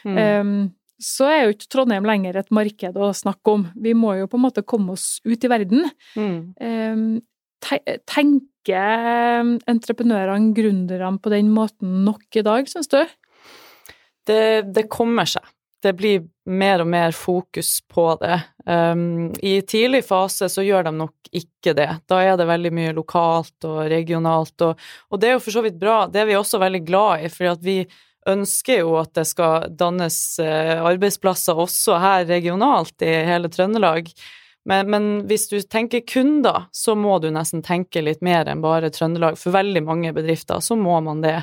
mm. 0.06 0.20
um, 0.20 0.54
så 1.00 1.30
er 1.32 1.42
jo 1.44 1.56
ikke 1.56 1.70
Trondheim 1.72 2.08
lenger 2.08 2.38
et 2.42 2.52
marked 2.54 2.98
å 3.00 3.10
snakke 3.16 3.56
om. 3.56 3.66
Vi 3.80 3.96
må 3.96 4.18
jo 4.20 4.28
på 4.30 4.38
en 4.38 4.44
måte 4.44 4.66
komme 4.68 4.98
oss 4.98 5.22
ut 5.24 5.46
i 5.48 5.52
verden. 5.52 5.88
Mm. 6.20 7.22
Tenker 8.12 9.54
entreprenørene, 9.72 10.52
gründerne, 10.58 11.14
på 11.24 11.32
den 11.32 11.54
måten 11.56 12.02
nok 12.04 12.36
i 12.36 12.44
dag, 12.44 12.68
syns 12.68 12.92
du? 12.92 13.00
Det, 14.28 14.42
det, 14.76 14.90
kommer 14.92 15.30
seg. 15.30 15.48
Det 15.80 15.96
blir 15.98 16.28
mer 16.50 16.84
og 16.84 16.90
mer 16.90 17.14
fokus 17.16 17.78
på 17.88 18.06
det. 18.22 18.40
Um, 18.66 19.32
I 19.40 19.60
tidlig 19.62 20.04
fase 20.08 20.50
så 20.50 20.66
gjør 20.66 20.90
de 20.90 20.94
nok 20.98 21.32
ikke 21.36 21.74
det. 21.78 21.90
Da 22.10 22.20
er 22.26 22.38
det 22.40 22.50
veldig 22.50 22.72
mye 22.74 22.94
lokalt 22.98 23.68
og 23.70 23.82
regionalt, 23.92 24.56
og, 24.66 24.80
og 25.10 25.22
det 25.22 25.30
er 25.30 25.38
jo 25.38 25.44
for 25.46 25.60
så 25.60 25.64
vidt 25.66 25.80
bra. 25.82 26.04
Det 26.10 26.24
er 26.24 26.30
vi 26.30 26.38
også 26.40 26.62
veldig 26.62 26.84
glad 26.88 27.26
i, 27.26 27.32
for 27.34 27.64
vi 27.64 27.80
ønsker 28.30 28.84
jo 28.84 28.98
at 29.00 29.14
det 29.18 29.26
skal 29.30 29.70
dannes 29.78 30.18
eh, 30.44 30.76
arbeidsplasser 30.84 31.58
også 31.60 31.98
her 32.02 32.28
regionalt 32.30 33.06
i 33.06 33.14
hele 33.30 33.50
Trøndelag. 33.52 34.12
Men, 34.70 34.90
men, 34.92 35.06
hvis 35.30 35.48
du 35.50 35.58
tenker 35.62 36.04
kunder, 36.06 36.68
så 36.76 36.94
må 36.96 37.18
du 37.24 37.30
nesten 37.34 37.64
tenke 37.66 38.04
litt 38.04 38.22
mer 38.26 38.50
enn 38.52 38.62
bare 38.62 38.92
Trøndelag. 38.94 39.40
For 39.40 39.56
veldig 39.56 39.82
mange 39.88 40.14
bedrifter 40.14 40.62
så 40.64 40.78
må 40.78 41.00
man 41.06 41.24
det. 41.26 41.40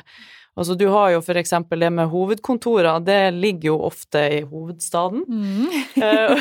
Altså, 0.56 0.72
du 0.75 0.86
har 0.88 1.10
jo 1.12 1.20
for 1.20 1.36
eksempel 1.36 1.82
det 1.84 1.90
med 1.92 2.08
hovedkontorer, 2.08 3.02
det 3.04 3.34
ligger 3.36 3.75
jo 3.75 3.76
ofte 3.90 4.22
i 4.38 4.40
hovedstaden. 4.48 5.26
Mm. 5.28 5.66
Eh, 6.00 6.32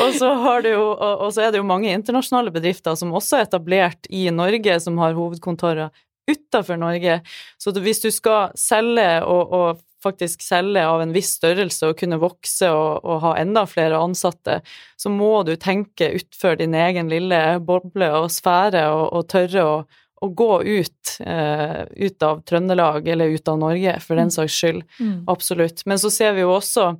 og, 0.00 0.14
så 0.20 0.32
har 0.40 0.64
du 0.64 0.70
jo, 0.72 0.86
og, 0.96 1.28
så 1.34 1.44
er 1.44 1.52
det 1.52 1.60
jo 1.60 1.68
mange 1.68 1.92
internasjonale 1.92 2.54
bedrifter 2.54 2.96
som 2.96 3.12
også 3.12 3.38
er 3.38 3.50
etablert 3.50 4.08
i 4.08 4.24
Norge, 4.32 4.78
som 4.80 4.96
har 5.02 5.18
hovedkontorer 5.18 5.92
utafor 6.30 6.80
Norge. 6.80 7.20
Så 7.60 7.74
hvis 7.76 8.00
du 8.00 8.08
skal 8.14 8.54
selge 8.58 9.08
og, 9.24 9.52
og, 9.52 9.88
faktisk 10.02 10.40
selge 10.42 10.82
av 10.82 10.98
en 10.98 11.12
viss 11.14 11.28
størrelse 11.36 11.86
og 11.86 12.00
kunne 12.00 12.16
vokse 12.18 12.66
og, 12.74 13.04
og 13.06 13.20
ha 13.22 13.36
enda 13.38 13.62
flere 13.70 14.00
ansatte, 14.02 14.56
så 14.98 15.12
må 15.14 15.44
du 15.46 15.52
tenke 15.54 16.08
utfor 16.18 16.56
din 16.58 16.74
egen 16.74 17.06
lille 17.12 17.38
boble 17.62 18.08
og 18.18 18.26
sfære 18.34 18.82
og, 18.90 19.04
og 19.14 19.28
tørre 19.30 19.62
å, 19.62 19.76
å 20.22 20.30
gå 20.38 20.52
ut, 20.62 21.16
eh, 21.20 21.82
ut 22.06 22.22
av 22.22 22.44
Trøndelag 22.46 23.08
eller 23.08 23.34
ut 23.34 23.48
av 23.50 23.58
Norge, 23.58 23.98
for 24.00 24.18
den 24.18 24.30
mm. 24.30 24.36
saks 24.38 24.56
skyld. 24.62 24.82
Mm. 25.00 25.18
Absolutt. 25.32 25.84
Men 25.86 25.98
så 25.98 26.10
ser 26.14 26.36
vi 26.36 26.44
jo 26.44 26.54
også 26.54 26.92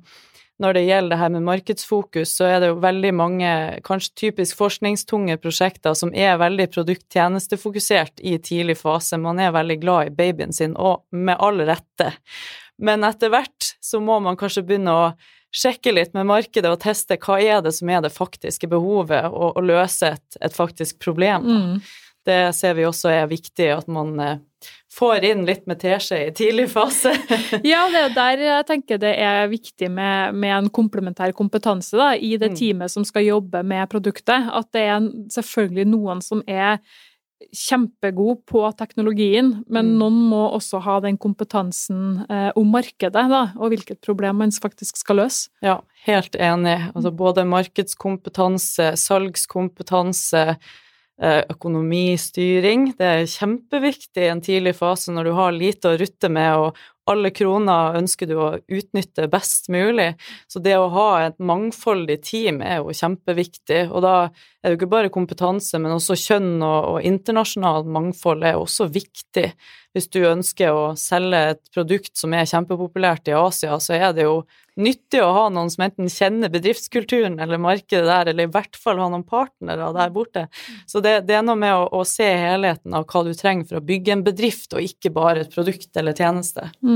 når 0.61 0.77
det 0.77 0.83
gjelder 0.85 1.15
det 1.15 1.19
her 1.19 1.31
med 1.33 1.45
markedsfokus, 1.47 2.35
så 2.37 2.47
er 2.47 2.59
det 2.61 2.69
jo 2.69 2.81
veldig 2.83 3.11
mange 3.17 3.51
kanskje 3.83 4.13
typisk 4.21 4.59
forskningstunge 4.59 5.39
prosjekter 5.41 5.95
som 5.97 6.13
er 6.13 6.37
veldig 6.39 6.67
produkttjenestefokusert 6.75 8.21
i 8.21 8.37
tidlig 8.37 8.77
fase. 8.83 9.17
Man 9.19 9.41
er 9.41 9.55
veldig 9.55 9.79
glad 9.81 10.11
i 10.11 10.15
babyen 10.19 10.53
sin, 10.53 10.77
og 10.77 11.07
med 11.11 11.41
all 11.41 11.63
rette. 11.65 12.13
Men 12.77 13.05
etter 13.07 13.33
hvert 13.33 13.73
så 13.83 14.01
må 14.03 14.19
man 14.23 14.37
kanskje 14.39 14.65
begynne 14.67 14.93
å 14.93 15.07
sjekke 15.53 15.93
litt 15.93 16.15
med 16.17 16.29
markedet 16.29 16.71
og 16.71 16.81
teste 16.81 17.17
hva 17.21 17.37
er 17.41 17.61
det 17.65 17.73
som 17.77 17.89
er 17.93 18.01
det 18.05 18.13
faktiske 18.13 18.69
behovet, 18.69 19.29
og, 19.29 19.57
og 19.57 19.67
løse 19.67 20.15
et, 20.15 20.39
et, 20.39 20.53
faktisk 20.53 21.01
problem. 21.03 21.45
Mm. 21.45 21.75
Det 22.25 22.55
ser 22.55 22.75
vi 22.77 22.87
også 22.87 23.11
er 23.11 23.29
viktig, 23.31 23.69
at 23.73 23.89
man 23.91 24.13
eh, 24.23 24.41
får 24.93 25.25
inn 25.27 25.45
litt 25.47 25.65
med 25.69 25.81
teskje 25.81 26.19
i 26.27 26.33
tidlig 26.35 26.69
fase. 26.71 27.13
ja, 27.73 27.85
det 27.91 28.03
er 28.07 28.13
der 28.15 28.43
jeg 28.45 28.67
tenker 28.69 29.01
det 29.01 29.13
er 29.19 29.47
viktig 29.51 29.89
med, 29.91 30.35
med 30.37 30.57
en 30.57 30.69
komplementær 30.73 31.33
kompetanse 31.35 31.97
da, 31.99 32.13
i 32.15 32.35
det 32.37 32.53
mm. 32.53 32.59
teamet 32.59 32.93
som 32.93 33.07
skal 33.07 33.27
jobbe 33.27 33.63
med 33.67 33.89
produktet. 33.91 34.51
At 34.53 34.71
det 34.75 34.85
er 34.91 35.09
selvfølgelig 35.33 35.89
noen 35.91 36.23
som 36.23 36.45
er 36.47 36.79
kjempegod 37.51 38.43
på 38.47 38.61
teknologien, 38.79 39.49
men 39.67 39.89
mm. 39.89 39.97
noen 39.99 40.19
må 40.31 40.43
også 40.55 40.79
ha 40.85 40.99
den 41.03 41.17
kompetansen 41.21 42.23
eh, 42.29 42.49
om 42.59 42.69
markedet 42.71 43.25
da, 43.29 43.41
og 43.57 43.73
hvilket 43.73 43.99
problem 44.05 44.39
man 44.39 44.53
faktisk 44.53 44.99
skal 45.01 45.23
løse. 45.23 45.51
Ja, 45.65 45.81
helt 46.07 46.37
enig. 46.39 46.77
Altså 46.93 47.11
både 47.11 47.45
markedskompetanse, 47.49 48.93
salgskompetanse, 48.99 50.45
økonomistyring. 51.21 52.93
Det 52.97 53.05
er 53.05 53.29
kjempeviktig 53.29 54.25
i 54.25 54.31
en 54.31 54.41
tidlig 54.43 54.73
fase 54.79 55.13
når 55.13 55.29
du 55.29 55.33
har 55.37 55.53
lite 55.55 55.91
å 55.91 55.99
rutte 55.99 56.31
med 56.33 56.51
og 56.57 56.81
alle 57.09 57.33
kroner 57.35 57.97
ønsker 57.99 58.29
du 58.29 58.37
å 58.39 58.49
utnytte 58.61 59.27
best 59.31 59.69
mulig. 59.73 60.13
Så 60.47 60.61
det 60.63 60.77
å 60.79 60.89
ha 60.93 61.07
et 61.25 61.37
mangfoldig 61.43 62.19
team 62.23 62.61
er 62.63 62.79
jo 62.79 62.95
kjempeviktig. 62.95 63.85
Og 63.91 64.05
da 64.05 64.15
er 64.23 64.31
det 64.63 64.75
jo 64.75 64.79
ikke 64.79 64.93
bare 64.95 65.13
kompetanse, 65.13 65.79
men 65.83 65.95
også 65.97 66.15
kjønn 66.19 66.55
og, 66.61 66.79
og 66.93 67.07
internasjonalt 67.07 67.89
mangfold 67.91 68.45
er 68.47 68.59
også 68.59 68.87
viktig. 68.93 69.49
Hvis 69.93 70.07
du 70.09 70.23
ønsker 70.25 70.73
å 70.73 70.85
selge 70.97 71.39
et 71.51 71.61
produkt 71.75 72.15
som 72.17 72.33
er 72.33 72.47
kjempepopulært 72.49 73.29
i 73.29 73.35
Asia, 73.37 73.75
så 73.83 73.93
er 73.99 74.15
det 74.15 74.25
jo 74.25 74.39
nyttig 74.79 75.19
å 75.21 75.31
ha 75.35 75.43
noen 75.53 75.69
som 75.69 75.83
enten 75.85 76.09
kjenner 76.09 76.49
bedriftskulturen 76.53 77.37
eller 77.43 77.61
markedet 77.61 78.07
der, 78.07 78.31
eller 78.31 78.47
i 78.47 78.53
hvert 78.53 78.77
fall 78.79 79.01
ha 79.01 79.09
noen 79.11 79.25
partnere 79.27 79.91
der 79.93 80.13
borte. 80.15 80.47
Så 80.89 81.01
det, 81.03 81.19
det 81.27 81.37
er 81.37 81.45
noe 81.45 81.59
med 81.59 81.75
å, 81.75 81.85
å, 81.99 82.01
se 82.07 82.25
helheten 82.25 82.95
av 82.97 83.05
hva 83.09 83.23
du 83.27 83.33
trenger 83.37 83.69
for 83.69 83.79
å 83.79 83.85
bygge 83.85 84.15
en 84.15 84.25
bedrift, 84.25 84.73
og 84.73 84.81
ikke 84.85 85.13
bare 85.13 85.45
et 85.45 85.53
produkt 85.53 86.01
eller 86.01 86.17
tjeneste. 86.17 86.71
Mm. 86.81 86.92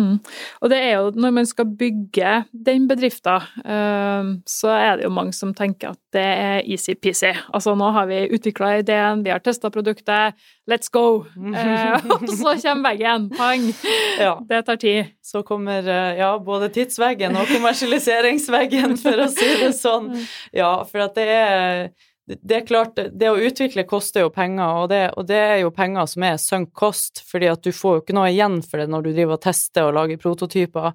Og 0.61 0.71
det 0.71 0.79
er 0.81 0.97
jo 0.97 1.11
når 1.15 1.33
man 1.39 1.47
skal 1.49 1.69
bygge 1.79 2.33
den 2.51 2.87
bedriften, 2.89 3.47
uh, 3.65 4.31
så 4.47 4.73
er 4.73 4.99
det 4.99 5.07
jo 5.07 5.13
mange 5.13 5.35
som 5.35 5.53
tenker 5.57 5.93
at 5.93 6.01
det 6.15 6.23
er 6.23 6.65
easy-peasy. 6.65 7.33
Altså 7.53 7.75
nå 7.77 7.91
har 7.95 8.09
vi 8.09 8.23
utvikla 8.35 8.77
ideen, 8.81 9.23
vi 9.25 9.33
har 9.33 9.43
testa 9.43 9.71
produktet, 9.73 10.37
let's 10.69 10.91
go! 10.93 11.23
Uh, 11.37 11.97
og 12.17 12.27
så 12.31 12.55
kommer 12.63 12.91
veggen, 12.91 13.29
pang! 13.37 13.69
Ja. 14.17 14.37
Det 14.49 14.63
tar 14.65 14.79
tid. 14.81 15.13
Så 15.21 15.43
kommer 15.45 15.85
uh, 15.85 16.17
ja, 16.17 16.31
både 16.41 16.71
tidsveggen 16.73 17.35
og 17.37 17.49
kommersialiseringsveggen, 17.51 18.97
for 19.01 19.25
å 19.25 19.27
si 19.31 19.49
det 19.61 19.73
sånn. 19.77 20.09
Ja, 20.55 20.71
for 20.89 21.05
at 21.05 21.17
det 21.17 21.27
er 21.27 21.89
det 22.27 22.55
er 22.57 22.65
klart, 22.67 22.98
det 22.98 23.29
å 23.31 23.39
utvikle 23.39 23.86
koster 23.88 24.25
jo 24.25 24.31
penger, 24.36 24.81
og 24.81 24.89
det, 24.91 25.03
og 25.15 25.29
det, 25.29 25.38
er 25.39 25.62
jo 25.62 25.72
penger 25.72 26.10
som 26.12 26.25
er 26.27 26.41
sunk 26.41 26.74
cost, 26.75 27.22
fordi 27.29 27.48
at 27.48 27.63
du 27.63 27.72
får 27.72 27.96
jo 27.96 28.03
ikke 28.03 28.17
noe 28.17 28.34
igjen 28.34 28.60
for 28.65 28.84
det 28.84 28.89
når 28.91 29.05
du 29.05 29.13
driver 29.13 29.38
og 29.38 29.46
tester 29.46 29.88
og 29.88 29.96
lager 29.96 30.19
prototyper. 30.19 30.91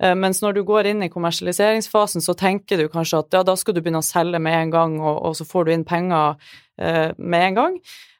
Eh, 0.00 0.14
mens 0.16 0.40
når 0.40 0.56
du 0.56 0.62
går 0.64 0.88
inn 0.90 1.04
i 1.04 1.10
kommersialiseringsfasen, 1.12 2.24
så 2.24 2.32
tenker 2.38 2.80
du 2.80 2.88
kanskje 2.92 3.20
at 3.20 3.36
ja, 3.36 3.42
da 3.44 3.56
skal 3.60 3.76
du 3.76 3.82
begynne 3.82 4.00
å 4.00 4.06
selge 4.06 4.40
med 4.40 4.56
en 4.56 4.72
gang, 4.72 4.96
og, 5.02 5.20
og 5.28 5.36
så 5.36 5.44
får 5.48 5.68
du 5.68 5.74
inn 5.74 5.84
penger 5.88 6.40
eh, 6.80 7.10
med 7.18 7.50
en 7.50 7.60
gang. 7.60 7.76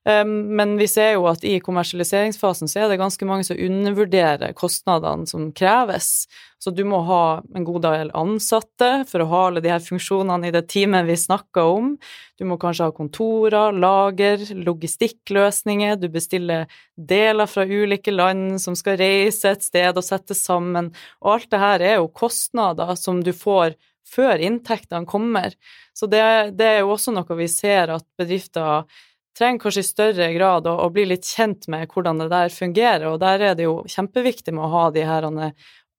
Ehm, 0.08 0.56
men 0.56 0.76
vi 0.80 0.88
ser 0.88 1.12
jo 1.18 1.26
at 1.28 1.44
i 1.44 1.58
kommersialiseringsfasen 1.60 2.70
så 2.70 2.84
er 2.84 2.92
det 2.92 3.00
ganske 3.00 3.26
mange 3.28 3.44
som 3.44 3.58
undervurderer 3.60 4.54
kostnadene 4.56 5.28
som 5.28 5.50
kreves. 5.52 6.24
Så 6.60 6.72
du 6.76 6.82
må 6.88 7.02
ha 7.08 7.40
en 7.56 7.64
god 7.64 7.84
del 7.84 8.12
ansatte 8.16 8.90
for 9.08 9.22
å 9.22 9.28
ha 9.30 9.42
alle 9.48 9.62
de 9.64 9.72
her 9.72 9.84
funksjonene 9.84 10.48
i 10.48 10.54
det 10.54 10.66
teamet 10.72 11.08
vi 11.08 11.16
snakker 11.20 11.68
om. 11.76 11.92
Du 12.40 12.46
må 12.48 12.56
kanskje 12.60 12.88
ha 12.88 12.96
kontorer, 12.96 13.76
lager, 13.76 14.44
logistikkløsninger, 14.56 15.96
du 16.00 16.08
bestiller 16.12 16.66
deler 16.96 17.48
fra 17.48 17.64
ulike 17.68 18.12
land 18.12 18.56
som 18.60 18.76
skal 18.76 19.00
reise 19.00 19.52
et 19.52 19.64
sted 19.64 19.96
og 19.96 20.04
sette 20.04 20.36
sammen, 20.36 20.92
og 21.20 21.36
alt 21.36 21.52
det 21.52 21.60
her 21.60 21.86
er 21.92 21.96
jo 22.00 22.12
kostnader 22.12 22.92
som 22.96 23.24
du 23.24 23.32
får 23.36 23.76
før 24.10 24.42
inntektene 24.42 25.06
kommer. 25.08 25.54
Så 25.94 26.08
det, 26.10 26.22
det 26.58 26.66
er 26.66 26.78
jo 26.82 26.94
også 26.94 27.12
noe 27.14 27.36
vi 27.38 27.46
ser 27.52 27.92
at 27.94 28.06
bedrifter 28.18 28.88
trenger 29.38 29.62
kanskje 29.62 29.84
i 29.84 29.88
større 29.88 30.30
grad 30.34 30.68
å, 30.68 30.76
å, 30.84 30.88
bli 30.94 31.06
litt 31.10 31.28
kjent 31.28 31.68
med 31.72 31.90
hvordan 31.92 32.22
det 32.22 32.30
der 32.32 32.54
fungerer, 32.54 33.06
og 33.12 33.20
der 33.22 33.50
er 33.50 33.58
det 33.58 33.68
jo 33.68 33.80
kjempeviktig 33.90 34.54
med 34.56 34.66
å 34.66 34.72
ha 34.74 34.86
de 34.94 35.06
her 35.06 35.28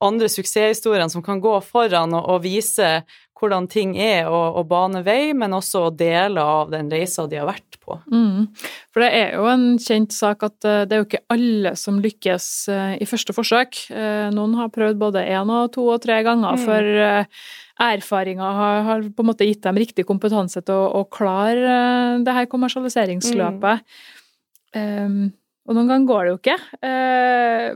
andre 0.04 0.30
suksesshistoriene 0.32 1.10
som 1.12 1.24
kan 1.26 1.42
gå 1.44 1.58
foran 1.66 2.16
og, 2.18 2.30
og 2.36 2.46
vise 2.46 3.02
hvordan 3.42 3.66
ting 3.72 3.96
er, 3.98 4.28
og, 4.30 4.60
og 4.60 4.68
bane 4.70 5.02
vei, 5.06 5.32
men 5.38 5.56
også 5.58 5.88
deler 5.98 6.42
av 6.42 6.70
den 6.74 6.92
reisa 6.94 7.26
de 7.30 7.40
har 7.42 7.50
vært 7.50 7.80
på. 7.82 7.98
Mm. 8.14 8.52
For 8.94 9.04
det 9.04 9.10
er 9.18 9.34
jo 9.40 9.48
en 9.50 9.66
kjent 9.82 10.14
sak 10.14 10.46
at 10.46 10.68
eh, 10.68 10.84
det 10.86 10.96
er 10.96 11.02
jo 11.02 11.08
ikke 11.08 11.24
alle 11.34 11.74
som 11.80 11.98
lykkes 12.04 12.48
eh, 12.70 12.94
i 13.02 13.10
første 13.10 13.36
forsøk. 13.36 13.82
Eh, 13.90 14.30
noen 14.36 14.56
har 14.60 14.72
prøvd 14.74 15.02
både 15.02 15.26
én 15.26 15.50
og 15.50 15.74
to 15.74 15.88
og 15.90 16.04
tre 16.06 16.22
ganger 16.28 16.58
mm. 16.60 16.64
før 16.68 16.92
erfaringa 17.82 18.54
har, 18.60 18.80
har, 18.86 19.06
på 19.10 19.24
en 19.24 19.32
måte 19.32 19.48
gitt 19.48 19.64
dem 19.66 19.80
riktig 19.82 20.06
kompetanse 20.06 20.62
til 20.62 20.78
å, 20.78 21.02
å 21.02 21.06
klare 21.10 22.22
det 22.22 22.36
her 22.36 22.50
kommersialiseringsløpet. 22.52 23.82
Mm. 23.82 24.12
Um, 24.78 25.16
og 25.70 25.78
noen 25.78 25.90
ganger 25.90 26.10
går 26.10 26.24
det 26.24 26.32
jo 26.32 26.38
ikke. 26.40 26.56
Eh, 26.88 27.68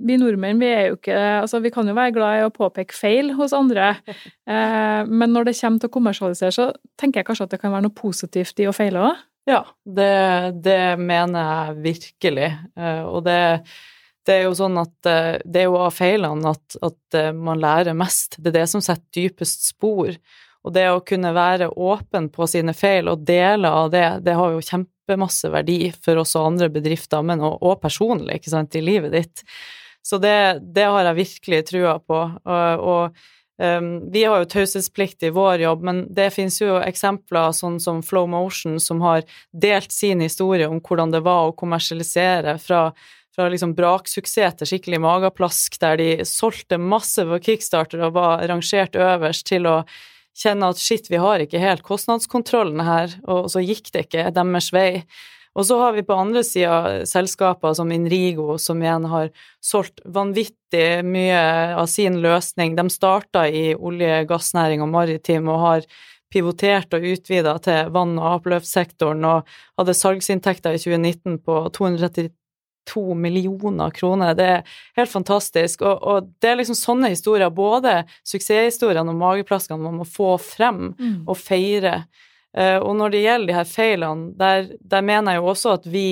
vi 0.00 0.16
nordmenn 0.20 0.60
vi 0.60 0.68
er 0.68 0.90
jo 0.90 0.98
ikke 0.98 1.16
Altså, 1.40 1.60
vi 1.64 1.72
kan 1.72 1.88
jo 1.88 1.96
være 1.96 2.14
glad 2.16 2.40
i 2.40 2.44
å 2.44 2.52
påpeke 2.52 2.96
feil 2.96 3.32
hos 3.38 3.54
andre, 3.56 3.94
eh, 4.10 5.00
men 5.08 5.32
når 5.32 5.48
det 5.48 5.56
kommer 5.60 5.80
til 5.80 5.90
å 5.90 5.94
kommersialisere, 5.94 6.52
så 6.52 6.68
tenker 7.00 7.20
jeg 7.20 7.30
kanskje 7.30 7.48
at 7.48 7.54
det 7.54 7.60
kan 7.62 7.72
være 7.72 7.86
noe 7.88 7.96
positivt 7.96 8.60
i 8.60 8.68
å 8.68 8.76
feile 8.76 9.06
òg? 9.08 9.24
Ja, 9.48 9.62
det, 9.88 10.10
det, 10.62 10.82
mener 11.00 11.40
jeg 11.40 11.78
virkelig. 11.86 12.50
Eh, 12.76 13.02
og 13.08 13.24
det, 13.24 13.40
det, 14.28 14.36
er 14.36 14.44
jo 14.44 14.52
sånn 14.60 14.76
at 14.82 14.92
det 15.00 15.64
er 15.64 15.70
jo 15.70 15.80
av 15.80 15.96
feilene 15.96 16.52
at, 16.52 16.76
at 16.84 17.20
man 17.34 17.62
lærer 17.62 17.96
mest. 17.96 18.36
Det 18.36 18.52
er 18.52 18.60
det 18.60 18.68
som 18.70 18.84
setter 18.84 19.08
dypest 19.16 19.64
spor. 19.72 20.12
Og 20.60 20.74
det 20.76 20.84
å 20.92 21.00
kunne 21.00 21.32
være 21.32 21.70
åpen 21.72 22.28
på 22.32 22.44
sine 22.50 22.76
feil 22.76 23.08
og 23.08 23.24
dele 23.24 23.72
av 23.72 23.88
det, 23.94 24.06
det 24.26 24.36
har 24.36 24.52
jo 24.52 24.60
kjempemasse 25.10 25.50
verdi 25.50 25.92
for 26.02 26.22
oss 26.22 26.36
og 26.38 26.52
andre 26.52 26.70
bedrifter, 26.70 27.22
men 27.22 27.40
også, 27.40 27.58
og 27.66 27.82
personlig, 27.82 28.38
ikke 28.38 28.54
sant, 28.54 28.76
i 28.76 28.84
livet 28.84 29.12
ditt. 29.12 29.44
Så 30.02 30.18
det, 30.18 30.62
det 30.62 30.86
har 30.88 31.04
jeg 31.04 31.18
virkelig 31.18 31.66
trua 31.68 31.98
på. 31.98 32.24
Og, 32.46 32.88
og 32.94 33.20
Um, 33.60 34.08
vi 34.08 34.22
har 34.24 34.40
jo 34.40 34.46
taushetsplikt 34.48 35.26
i 35.28 35.30
vår 35.36 35.60
jobb, 35.60 35.82
men 35.84 35.98
det 36.16 36.30
finnes 36.32 36.54
jo 36.62 36.78
eksempler 36.80 37.52
sånn 37.52 37.74
som 37.76 37.98
Flow 38.00 38.24
Motion, 38.24 38.78
som 38.80 39.02
har 39.04 39.26
delt 39.52 39.92
sin 39.92 40.22
historie 40.24 40.64
om 40.64 40.78
hvordan 40.80 41.12
det 41.12 41.20
var 41.26 41.50
å 41.50 41.52
kommersialisere 41.52 42.54
fra, 42.56 42.86
fra 43.36 43.50
liksom 43.52 43.74
braksuksess 43.76 44.56
til 44.56 44.70
skikkelig 44.70 45.02
mageplask, 45.04 45.76
der 45.84 46.00
de 46.00 46.08
solgte 46.24 46.80
masse 46.80 47.20
på 47.20 47.42
kickstarter 47.50 48.00
og 48.06 48.16
var 48.16 48.46
rangert 48.48 48.96
øverst, 48.96 49.44
til 49.52 49.68
å 49.68 49.76
kjenne 50.36 50.70
at 50.70 50.80
shit, 50.80 51.10
vi 51.10 51.20
har 51.20 51.42
ikke 51.42 51.60
helt 51.62 51.84
kostnadskontrollen 51.86 52.82
her, 52.86 53.18
og 53.28 53.50
så 53.52 53.62
gikk 53.64 53.92
det 53.94 54.06
ikke 54.06 54.30
deres 54.36 54.70
vei. 54.74 55.04
Og 55.58 55.66
så 55.66 55.80
har 55.80 55.96
vi 55.96 56.04
på 56.06 56.14
andre 56.14 56.44
sida 56.46 57.06
selskaper 57.10 57.74
som 57.74 57.90
Inrigo, 57.92 58.54
som 58.62 58.82
igjen 58.82 59.08
har 59.10 59.32
solgt 59.64 59.98
vanvittig 60.06 61.02
mye 61.02 61.40
av 61.74 61.88
sin 61.90 62.20
løsning. 62.22 62.76
De 62.78 62.86
starta 62.92 63.48
i 63.48 63.72
olje-, 63.74 64.22
gassnæring 64.30 64.84
og 64.84 64.92
maritim 64.94 65.50
og 65.50 65.60
har 65.64 65.90
pivotert 66.30 66.94
og 66.94 67.06
utvida 67.10 67.56
til 67.64 67.90
vann- 67.90 68.18
og 68.20 68.36
avløpssektoren 68.36 69.26
og 69.26 69.50
hadde 69.80 69.96
salgsinntekter 69.98 70.76
i 70.76 70.82
2019 70.82 71.40
på 71.42 71.64
232 72.88 73.14
millioner 73.14 73.90
kroner. 73.90 74.34
Det 74.34 74.44
er 74.44 74.62
helt 74.96 75.10
fantastisk. 75.10 75.82
Og, 75.82 76.02
og 76.02 76.30
det 76.42 76.50
er 76.50 76.60
liksom 76.60 76.78
sånne 76.78 77.12
historier, 77.12 77.50
både 77.50 78.04
suksesshistoriene 78.26 79.12
og 79.12 79.20
mageplaskene, 79.20 79.82
man 79.82 80.00
må 80.00 80.08
få 80.08 80.36
frem 80.42 80.90
mm. 80.98 81.16
og 81.28 81.38
feire. 81.38 82.04
Eh, 82.56 82.78
og 82.78 82.96
når 82.98 83.14
det 83.14 83.24
gjelder 83.24 83.52
de 83.52 83.58
her 83.58 83.68
feilene, 83.68 84.32
der, 84.38 84.70
der 84.80 85.06
mener 85.06 85.36
jeg 85.36 85.42
jo 85.42 85.50
også 85.52 85.76
at 85.78 85.90
vi 85.90 86.06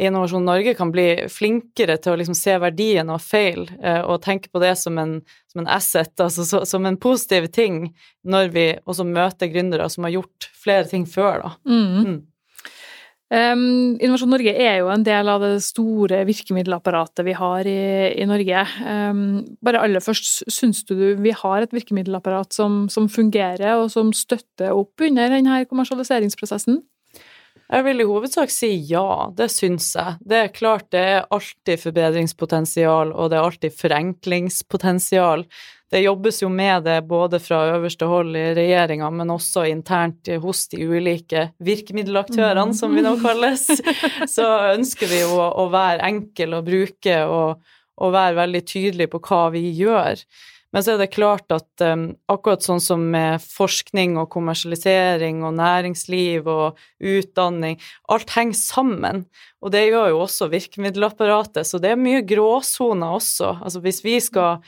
i 0.00 0.06
Innovasjon 0.06 0.46
Norge 0.48 0.72
kan 0.74 0.88
bli 0.94 1.26
flinkere 1.28 1.98
til 2.00 2.14
å 2.14 2.16
liksom 2.16 2.36
se 2.38 2.54
verdien 2.62 3.10
av 3.12 3.20
feil 3.20 3.66
eh, 3.82 4.00
og 4.00 4.22
tenke 4.24 4.48
på 4.48 4.62
det 4.62 4.72
som 4.80 4.96
en, 4.96 5.18
som 5.50 5.60
en 5.60 5.68
asset, 5.68 6.14
altså 6.16 6.46
så, 6.48 6.62
som 6.64 6.86
en 6.88 6.96
positiv 6.96 7.50
ting, 7.52 7.90
når 8.24 8.48
vi 8.54 8.64
også 8.88 9.04
møter 9.04 9.50
gründere 9.52 9.90
som 9.92 10.06
har 10.08 10.14
gjort 10.14 10.48
flere 10.56 10.88
ting 10.88 11.04
før, 11.04 11.42
da. 11.44 11.52
Mm. 11.68 11.84
Mm. 12.06 12.16
Um, 13.30 13.94
Innovasjon 14.02 14.32
Norge 14.32 14.50
er 14.58 14.80
jo 14.80 14.88
en 14.90 15.04
del 15.06 15.28
av 15.30 15.44
det 15.44 15.60
store 15.62 16.24
virkemiddelapparatet 16.26 17.22
vi 17.28 17.34
har 17.38 17.68
i, 17.70 17.82
i 18.18 18.26
Norge. 18.26 18.64
Um, 18.82 19.20
bare 19.62 19.84
aller 19.86 20.02
først, 20.02 20.48
syns 20.50 20.82
du 20.88 20.96
vi 21.22 21.34
har 21.38 21.62
et 21.62 21.74
virkemiddelapparat 21.76 22.56
som, 22.58 22.88
som, 22.90 23.06
fungerer, 23.06 23.76
og 23.78 23.92
som 23.94 24.10
støtter 24.16 24.74
opp 24.74 25.06
under 25.06 25.30
denne 25.30 25.62
kommersialiseringsprosessen? 25.70 26.82
Jeg 27.70 27.86
vil 27.86 28.02
i 28.02 28.08
hovedsak 28.08 28.50
si 28.50 28.72
ja, 28.88 29.30
det 29.38 29.46
syns 29.54 29.92
jeg. 29.94 30.18
Det 30.26 30.40
er 30.40 30.50
klart 30.50 30.88
det 30.90 31.04
er 31.12 31.28
alltid 31.30 31.84
forbedringspotensial, 31.84 33.12
og 33.14 33.30
det 33.30 33.38
er 33.38 33.46
alltid 33.46 33.76
forenklingspotensial 33.78 35.46
det 35.90 36.04
jobbes 36.04 36.42
jo 36.42 36.48
med 36.52 36.84
det 36.86 37.00
både 37.10 37.40
fra 37.42 37.64
øverste 37.72 38.06
hold 38.06 38.36
i 38.38 38.44
regjeringa, 38.54 39.08
men 39.10 39.32
også 39.34 39.64
internt 39.66 40.30
hos 40.42 40.68
de 40.70 40.84
ulike 40.86 41.48
virkemiddelaktørene, 41.66 42.76
som 42.78 42.94
vi 42.94 43.02
nå 43.02 43.16
mm. 43.16 43.24
kalles. 43.24 43.66
Så 44.36 44.46
ønsker 44.76 45.10
vi 45.10 45.24
jo 45.24 45.40
å 45.40 45.66
være 45.72 46.06
enkel 46.06 46.54
å 46.54 46.62
bruke 46.66 47.16
og, 47.26 47.74
og 47.98 48.14
være 48.14 48.38
veldig 48.38 48.62
tydelig 48.70 49.10
på 49.10 49.22
hva 49.26 49.48
vi 49.56 49.66
gjør. 49.80 50.22
Men 50.70 50.84
så 50.86 50.92
er 50.94 51.00
det 51.00 51.08
klart 51.10 51.50
at 51.50 51.82
um, 51.82 52.04
akkurat 52.30 52.62
sånn 52.62 52.82
som 52.82 53.02
med 53.10 53.42
forskning 53.42 54.14
og 54.20 54.28
kommersialisering 54.30 55.40
og 55.42 55.56
næringsliv 55.58 56.46
og 56.46 56.78
utdanning, 57.02 57.80
alt 58.06 58.30
henger 58.36 58.58
sammen. 58.58 59.24
Og 59.58 59.74
det 59.74 59.88
gjør 59.88 60.12
jo 60.12 60.20
også 60.28 60.46
virkemiddelapparatet, 60.52 61.66
så 61.66 61.82
det 61.82 61.90
er 61.90 61.98
mye 61.98 62.22
gråsoner 62.22 63.18
også. 63.18 63.56
Altså 63.58 63.82
hvis 63.82 63.98
vi 64.06 64.14
skal 64.22 64.62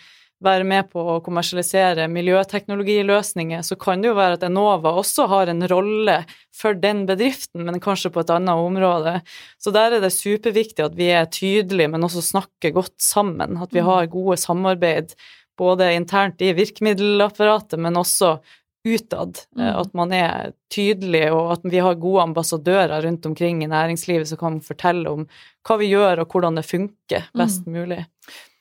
være 0.45 0.67
med 0.69 0.89
på 0.93 1.03
å 1.15 1.19
kommersialisere 1.25 2.09
miljøteknologiløsninger, 2.13 3.63
så 3.67 3.77
kan 3.81 4.03
det 4.03 4.11
jo 4.11 4.17
være 4.19 4.39
at 4.39 4.47
Enova 4.47 4.95
også 5.01 5.27
har 5.31 5.53
en 5.53 5.67
rolle 5.71 6.19
for 6.55 6.79
den 6.79 7.05
bedriften, 7.09 7.65
men 7.67 7.83
kanskje 7.83 8.13
på 8.15 8.23
et 8.25 8.33
annet 8.35 8.63
område. 8.63 9.19
Så 9.63 9.75
der 9.75 9.97
er 9.97 10.05
det 10.05 10.13
superviktig 10.15 10.87
at 10.87 10.99
vi 10.99 11.13
er 11.15 11.31
tydelige, 11.31 11.93
men 11.93 12.09
også 12.09 12.25
snakker 12.33 12.75
godt 12.75 12.97
sammen. 13.03 13.59
At 13.63 13.75
vi 13.75 13.83
mm. 13.83 13.89
har 13.91 14.11
gode 14.13 14.39
samarbeid 14.43 15.15
både 15.59 15.93
internt 15.95 16.43
i 16.43 16.55
virkemiddelapparatet, 16.57 17.79
men 17.81 17.99
også 18.01 18.39
utad. 18.85 19.39
Eh, 19.59 19.63
mm. 19.63 19.81
At 19.81 19.95
man 19.95 20.13
er 20.17 20.53
tydelig, 20.73 21.27
og 21.35 21.53
at 21.57 21.67
vi 21.69 21.83
har 21.85 22.01
gode 22.01 22.25
ambassadører 22.29 23.03
rundt 23.05 23.27
omkring 23.29 23.63
i 23.63 23.71
næringslivet 23.71 24.31
som 24.31 24.41
kan 24.41 24.61
fortelle 24.65 25.11
om 25.11 25.27
hva 25.67 25.77
vi 25.79 25.93
gjør, 25.93 26.25
og 26.25 26.33
hvordan 26.33 26.59
det 26.59 26.67
funker 26.67 27.29
best 27.39 27.67
mm. 27.67 27.77
mulig. 27.77 28.01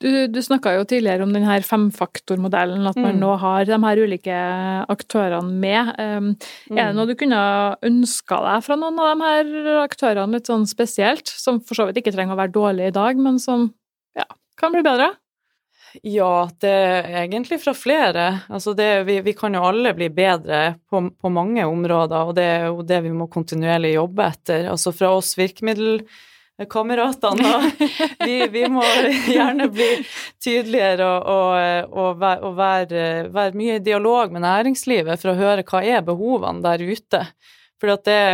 Du, 0.01 0.09
du 0.33 0.39
snakka 0.41 0.73
jo 0.75 0.85
tidligere 0.89 1.25
om 1.25 1.33
denne 1.33 1.59
femfaktormodellen, 1.65 2.85
at 2.89 2.97
man 2.97 3.15
mm. 3.15 3.21
nå 3.21 3.31
har 3.41 3.65
de 3.69 3.79
her 3.85 4.01
ulike 4.01 4.37
aktørene 4.93 5.57
med. 5.63 5.91
Mm. 5.97 6.31
Er 6.75 6.91
det 6.91 6.97
noe 6.97 7.09
du 7.09 7.15
kunne 7.17 7.41
ønska 7.85 8.41
deg 8.45 8.65
fra 8.65 8.77
noen 8.81 9.01
av 9.01 9.13
de 9.13 9.29
her 9.29 9.81
aktørene, 9.85 10.37
litt 10.37 10.49
sånn 10.49 10.67
spesielt, 10.69 11.29
som 11.29 11.61
for 11.61 11.77
så 11.77 11.89
vidt 11.89 12.01
ikke 12.01 12.13
trenger 12.13 12.37
å 12.37 12.41
være 12.41 12.57
dårlig 12.57 12.91
i 12.91 12.97
dag, 12.97 13.21
men 13.21 13.41
som 13.41 13.69
ja, 14.17 14.27
kan 14.61 14.73
bli 14.73 14.85
bedre? 14.85 15.13
Ja, 16.03 16.49
det 16.63 16.71
er 16.71 17.23
egentlig 17.25 17.61
fra 17.61 17.73
flere. 17.75 18.39
Altså 18.49 18.73
det, 18.77 19.03
vi, 19.07 19.21
vi, 19.25 19.33
kan 19.37 19.53
jo 19.55 19.63
alle 19.67 19.93
bli 19.97 20.09
bedre 20.13 20.75
på, 20.89 21.09
på, 21.11 21.29
mange 21.33 21.65
områder, 21.67 22.25
og 22.27 22.35
det 22.37 22.45
er 22.47 22.65
jo 22.69 22.81
det 22.87 23.01
vi 23.05 23.11
må 23.15 23.27
kontinuerlig 23.31 23.93
jobbe 23.97 24.23
etter. 24.31 24.61
Altså 24.71 24.91
fra 24.95 25.09
oss 25.17 25.37
virkemiddelkameratene, 25.39 27.51
vi, 28.27 28.35
vi 28.53 28.63
må 28.71 28.83
gjerne 29.27 29.65
bli 29.73 30.05
tydeligere 30.43 31.07
og, 31.19 31.55
og, 31.91 32.23
og, 32.23 32.57
være, 32.57 33.29
være, 33.33 33.57
mye 33.57 33.75
i 33.81 33.83
dialog 33.83 34.31
med 34.31 34.41
næringslivet 34.47 35.21
for 35.21 35.29
å 35.33 35.39
høre 35.41 35.67
hva 35.67 35.79
er 35.83 36.01
behovene 36.07 36.63
der 36.63 36.79
ute. 36.87 37.21
For 37.81 37.87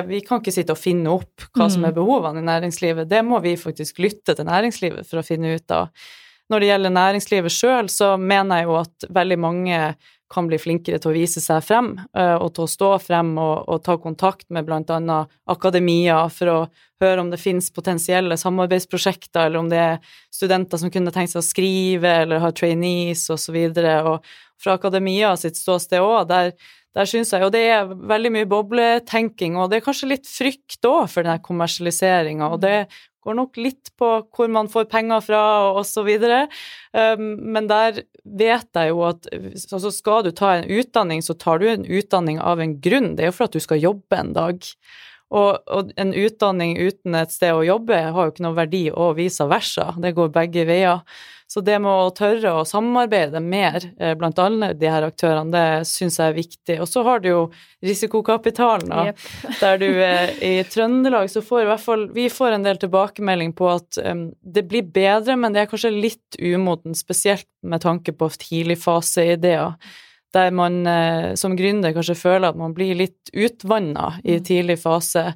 vi 0.09 0.19
kan 0.27 0.37
ikke 0.41 0.51
sitte 0.51 0.73
og 0.75 0.81
finne 0.81 1.09
opp 1.15 1.35
hva 1.55 1.69
som 1.71 1.85
er 1.87 1.93
mm. 1.95 1.97
behovene 1.97 2.39
i 2.43 2.49
næringslivet, 2.49 3.07
det 3.07 3.23
må 3.23 3.39
vi 3.39 3.55
faktisk 3.57 3.99
lytte 4.03 4.35
til 4.35 4.45
næringslivet 4.45 5.07
for 5.07 5.19
å 5.21 5.25
finne 5.25 5.55
ut 5.55 5.71
av. 5.71 5.87
Når 6.47 6.63
det 6.63 6.69
gjelder 6.69 6.93
næringslivet 6.95 7.51
sjøl, 7.51 7.89
så 7.91 8.13
mener 8.17 8.61
jeg 8.61 8.69
jo 8.69 8.77
at 8.79 9.07
veldig 9.11 9.37
mange 9.43 9.79
kan 10.31 10.47
bli 10.47 10.57
flinkere 10.59 10.99
til 10.99 11.11
å 11.11 11.15
vise 11.15 11.41
seg 11.43 11.63
frem, 11.63 11.93
eh, 12.17 12.35
og 12.35 12.51
til 12.55 12.65
å 12.65 12.71
stå 12.71 12.89
frem 12.99 13.33
og, 13.39 13.67
og 13.71 13.83
ta 13.85 13.95
kontakt 14.01 14.49
med 14.51 14.67
bl.a. 14.67 15.19
akademia 15.47 16.19
for 16.33 16.51
å 16.51 16.57
høre 17.01 17.23
om 17.23 17.29
det 17.31 17.39
finnes 17.39 17.69
potensielle 17.71 18.37
samarbeidsprosjekter, 18.39 19.47
eller 19.47 19.61
om 19.61 19.69
det 19.71 19.79
er 19.79 20.17
studenter 20.33 20.81
som 20.81 20.91
kunne 20.91 21.13
tenkt 21.15 21.31
seg 21.33 21.43
å 21.43 21.47
skrive 21.47 22.11
eller 22.23 22.43
ha 22.43 22.51
trainees 22.51 23.27
osv. 23.33 23.55
Og, 23.55 24.11
og 24.11 24.63
fra 24.63 24.75
akademia 24.75 25.31
sitt 25.39 25.59
ståsted 25.59 26.03
òg, 26.03 26.27
der, 26.31 26.51
der 26.97 27.09
syns 27.09 27.31
jeg 27.31 27.45
jo 27.45 27.51
det 27.53 27.63
er 27.71 27.87
veldig 27.87 28.33
mye 28.33 28.49
bobletenking, 28.51 29.55
og 29.55 29.71
det 29.71 29.79
er 29.79 29.87
kanskje 29.87 30.11
litt 30.11 30.27
frykt 30.27 30.87
òg 30.89 31.05
for 31.13 31.27
den 31.27 31.43
kommersialiseringa, 31.45 32.51
og 32.51 32.65
det 32.65 32.77
går 33.27 33.37
nok 33.37 33.59
litt 33.59 33.91
på 33.99 34.11
hvor 34.33 34.51
man 34.51 34.69
får 34.71 34.87
penger 34.91 35.23
fra, 35.25 35.41
og 35.67 35.81
osv. 35.83 36.09
Um, 36.95 37.25
men 37.43 37.67
der 37.69 38.03
vet 38.23 38.79
jeg 38.79 38.93
jo 38.93 39.03
at 39.07 39.27
altså 39.31 39.91
skal 39.93 40.23
du 40.25 40.31
ta 40.35 40.55
en 40.55 40.69
utdanning, 40.79 41.23
så 41.25 41.35
tar 41.35 41.61
du 41.61 41.67
en 41.71 41.85
utdanning 41.85 42.39
av 42.39 42.63
en 42.63 42.77
grunn. 42.81 43.15
Det 43.17 43.27
er 43.27 43.31
jo 43.31 43.37
for 43.39 43.51
at 43.51 43.57
du 43.57 43.63
skal 43.63 43.83
jobbe 43.83 44.19
en 44.19 44.33
dag. 44.37 44.63
Og, 45.27 45.57
og, 45.67 45.89
en 45.99 46.13
utdanning 46.15 46.77
uten 46.79 47.17
et 47.19 47.33
sted 47.35 47.51
å 47.51 47.65
jobbe 47.67 47.97
har 47.99 48.15
jo 48.15 48.31
ikke 48.31 48.45
noe 48.45 48.57
verdi, 48.57 48.85
og 48.93 49.17
vice 49.19 49.47
versa. 49.49 49.91
Det 49.99 50.15
går 50.15 50.31
begge 50.35 50.63
veier. 50.69 51.03
Så 51.47 51.61
det 51.63 51.77
med 51.79 51.87
å 51.87 52.09
tørre 52.11 52.51
å 52.59 52.63
samarbeide 52.67 53.39
mer 53.39 53.79
eh, 53.79 54.13
blant 54.19 54.39
alle 54.43 54.73
de 54.75 54.89
her 54.91 55.05
aktørene, 55.07 55.51
det 55.53 55.87
syns 55.87 56.17
jeg 56.19 56.33
er 56.33 56.35
viktig. 56.35 56.75
Og 56.83 56.89
så 56.91 57.03
har 57.07 57.21
du 57.23 57.29
jo 57.29 57.43
risikokapitalen, 57.87 58.89
da. 58.91 59.05
Yep. 59.07 59.21
der 59.61 59.79
du 59.79 59.87
er 60.03 60.33
i 60.43 60.51
Trøndelag 60.67 61.31
så 61.31 61.43
får 61.45 61.63
i 61.63 61.69
hvert 61.69 61.85
fall 61.85 62.03
vi 62.15 62.27
får 62.33 62.57
en 62.57 62.67
del 62.67 62.81
tilbakemelding 62.81 63.55
på 63.55 63.69
at 63.71 64.01
um, 64.03 64.27
det 64.43 64.65
blir 64.67 64.91
bedre, 64.91 65.37
men 65.39 65.55
det 65.55 65.63
er 65.63 65.71
kanskje 65.71 65.93
litt 65.95 66.39
umodent, 66.41 66.99
spesielt 66.99 67.47
med 67.63 67.85
tanke 67.85 68.11
på 68.17 68.27
tidligfaseideer 68.35 69.77
der 70.35 70.51
man 70.51 70.81
eh, 70.87 71.33
som 71.39 71.55
gründer 71.57 71.95
kanskje 71.95 72.17
føler 72.19 72.51
at 72.51 72.59
man 72.59 72.75
blir 72.75 72.97
litt 72.99 73.31
utvanna 73.31 74.17
i 74.23 74.37
mm. 74.37 74.43
tidlig 74.47 74.77
fase. 74.81 75.31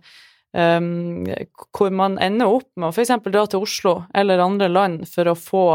Um, 0.52 1.26
hvor 1.72 1.94
man 1.96 2.18
ender 2.20 2.52
opp 2.58 2.68
med 2.76 2.90
å 2.90 2.92
f.eks. 2.92 3.14
dra 3.24 3.46
til 3.48 3.64
Oslo 3.64 4.02
eller 4.14 4.42
andre 4.44 4.68
land 4.68 5.06
for 5.08 5.32
å 5.32 5.38
få 5.40 5.66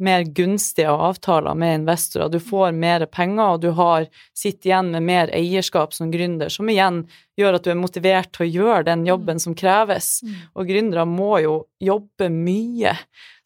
mer 0.00 0.22
gunstige 0.22 0.90
avtaler 0.90 1.54
med 1.54 1.74
investorer. 1.80 2.28
Du 2.28 2.40
får 2.40 2.72
mer 2.72 3.06
penger, 3.06 3.54
og 3.54 3.60
du 3.62 3.68
har, 3.78 4.08
sitter 4.34 4.70
igjen 4.70 4.90
med 4.94 5.06
mer 5.06 5.30
eierskap 5.34 5.94
som 5.94 6.10
gründer, 6.10 6.50
som 6.50 6.68
igjen 6.70 7.04
gjør 7.38 7.58
at 7.58 7.66
du 7.66 7.70
er 7.70 7.78
motivert 7.78 8.32
til 8.34 8.46
å 8.46 8.50
gjøre 8.50 8.88
den 8.88 9.04
jobben 9.06 9.40
som 9.42 9.54
kreves. 9.58 10.16
Mm. 10.24 10.34
Og 10.54 10.70
gründere 10.70 11.06
må 11.06 11.38
jo 11.44 11.54
jobbe 11.82 12.30
mye. 12.32 12.96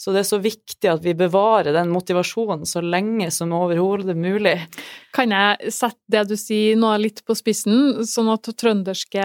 Så 0.01 0.15
det 0.15 0.23
er 0.23 0.31
så 0.31 0.41
viktig 0.41 0.89
at 0.89 1.05
vi 1.05 1.17
bevarer 1.19 1.75
den 1.77 1.93
motivasjonen 1.93 2.65
så 2.69 2.81
lenge 2.85 3.31
som 3.35 3.53
overhodet 3.57 4.17
mulig. 4.17 4.57
Kan 5.17 5.35
jeg 5.35 5.73
sette 5.75 6.01
det 6.09 6.29
du 6.31 6.37
sier 6.41 6.79
nå 6.81 6.95
litt 7.03 7.25
på 7.29 7.37
spissen, 7.37 8.07
sånn 8.09 8.33
at 8.33 8.49
trønderske 8.57 9.25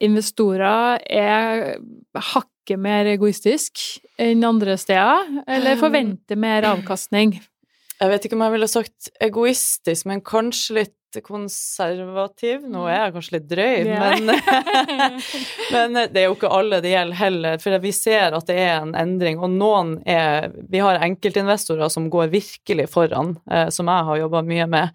investorer 0.00 1.02
er 1.10 1.78
hakket 2.14 2.78
mer 2.80 3.08
egoistisk 3.10 3.80
enn 4.20 4.44
andre 4.46 4.76
steder, 4.78 5.26
eller 5.50 5.76
forventer 5.80 6.38
mer 6.38 6.68
avkastning? 6.70 7.34
Jeg 8.00 8.08
vet 8.08 8.24
ikke 8.24 8.38
om 8.38 8.46
jeg 8.46 8.54
ville 8.54 8.68
sagt 8.70 9.10
egoistisk, 9.20 10.06
men 10.08 10.22
kanskje 10.24 10.78
litt 10.78 10.96
konservativ. 11.26 12.62
Nå 12.70 12.84
er 12.88 12.94
jeg 13.00 13.14
kanskje 13.16 13.34
litt 13.34 13.48
drøy, 13.50 13.72
Ja. 13.90 14.10
men, 14.14 14.30
men 15.74 15.98
det 16.14 16.22
er 16.22 16.28
jo 16.28 16.36
ikke 16.36 16.52
alle 16.54 16.78
det 16.80 16.92
gjelder 16.94 17.18
heller. 17.18 17.58
For 17.60 17.82
vi 17.82 17.92
ser 17.92 18.36
at 18.38 18.46
det 18.48 18.56
er 18.62 18.76
en 18.84 18.94
endring, 18.96 19.40
og 19.42 19.50
noen 19.52 19.96
er 20.08 20.52
Vi 20.70 20.78
har 20.80 21.02
enkeltinvestorer 21.02 21.90
som 21.92 22.08
går 22.12 22.30
virkelig 22.32 22.88
foran, 22.94 23.34
eh, 23.50 23.68
som 23.74 23.90
jeg 23.90 24.08
har 24.08 24.22
jobba 24.22 24.42
mye 24.46 24.68
med. 24.70 24.94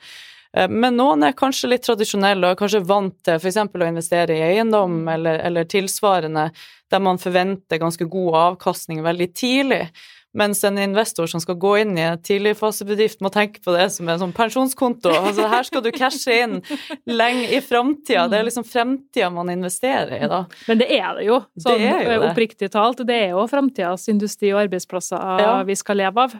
Eh, 0.55 0.69
Men 0.69 0.95
noen 0.97 1.23
er 1.27 1.35
kanskje 1.37 1.69
litt 1.73 1.85
tradisjonelle 1.87 2.47
og 2.47 2.55
er 2.55 2.61
kanskje 2.63 2.83
vant 2.87 3.15
til 3.27 3.35
f.eks. 3.39 3.57
å 3.67 3.87
investere 3.89 4.37
i 4.37 4.43
eiendom 4.53 5.01
eller, 5.11 5.39
eller 5.45 5.67
tilsvarende, 5.71 6.49
der 6.91 6.99
man 7.01 7.17
forventer 7.21 7.81
ganske 7.81 8.05
god 8.07 8.35
avkastning 8.43 9.01
veldig 9.05 9.31
tidlig. 9.35 9.87
Mens 10.35 10.59
en 10.67 10.75
investor 10.77 11.29
som 11.31 11.39
skal 11.39 11.55
gå 11.55 11.69
inn 11.79 11.93
i 11.97 12.01
en 12.03 12.17
tidligfasebedrift, 12.19 13.21
må 13.23 13.29
tenke 13.31 13.61
på 13.63 13.71
det 13.71 13.85
som 13.95 14.09
en 14.11 14.19
sånn 14.19 14.33
pensjonskonto. 14.35 15.07
Altså 15.15 15.45
her 15.47 15.63
skal 15.63 15.79
du 15.85 15.87
cashe 15.95 16.35
inn 16.43 16.57
lenge 17.07 17.45
i 17.55 17.61
framtida. 17.63 18.25
Det 18.27 18.41
er 18.41 18.43
liksom 18.49 18.65
framtida 18.67 19.29
man 19.31 19.53
investerer 19.53 20.17
i, 20.19 20.27
da. 20.27 20.41
Men 20.67 20.81
det 20.83 20.89
er 20.91 21.15
det 21.21 21.29
jo, 21.29 21.39
sånn 21.55 21.79
Det 21.79 21.87
jo 21.87 22.11
det. 22.11 22.19
oppriktig 22.33 22.69
talt. 22.75 22.99
Det 23.07 23.15
er 23.15 23.31
jo 23.31 23.45
framtidas 23.47 24.09
industri 24.11 24.51
og 24.51 24.65
arbeidsplasser 24.65 25.39
Ja. 25.39 25.63
vi 25.63 25.79
skal 25.79 26.03
leve 26.03 26.27
av. 26.27 26.35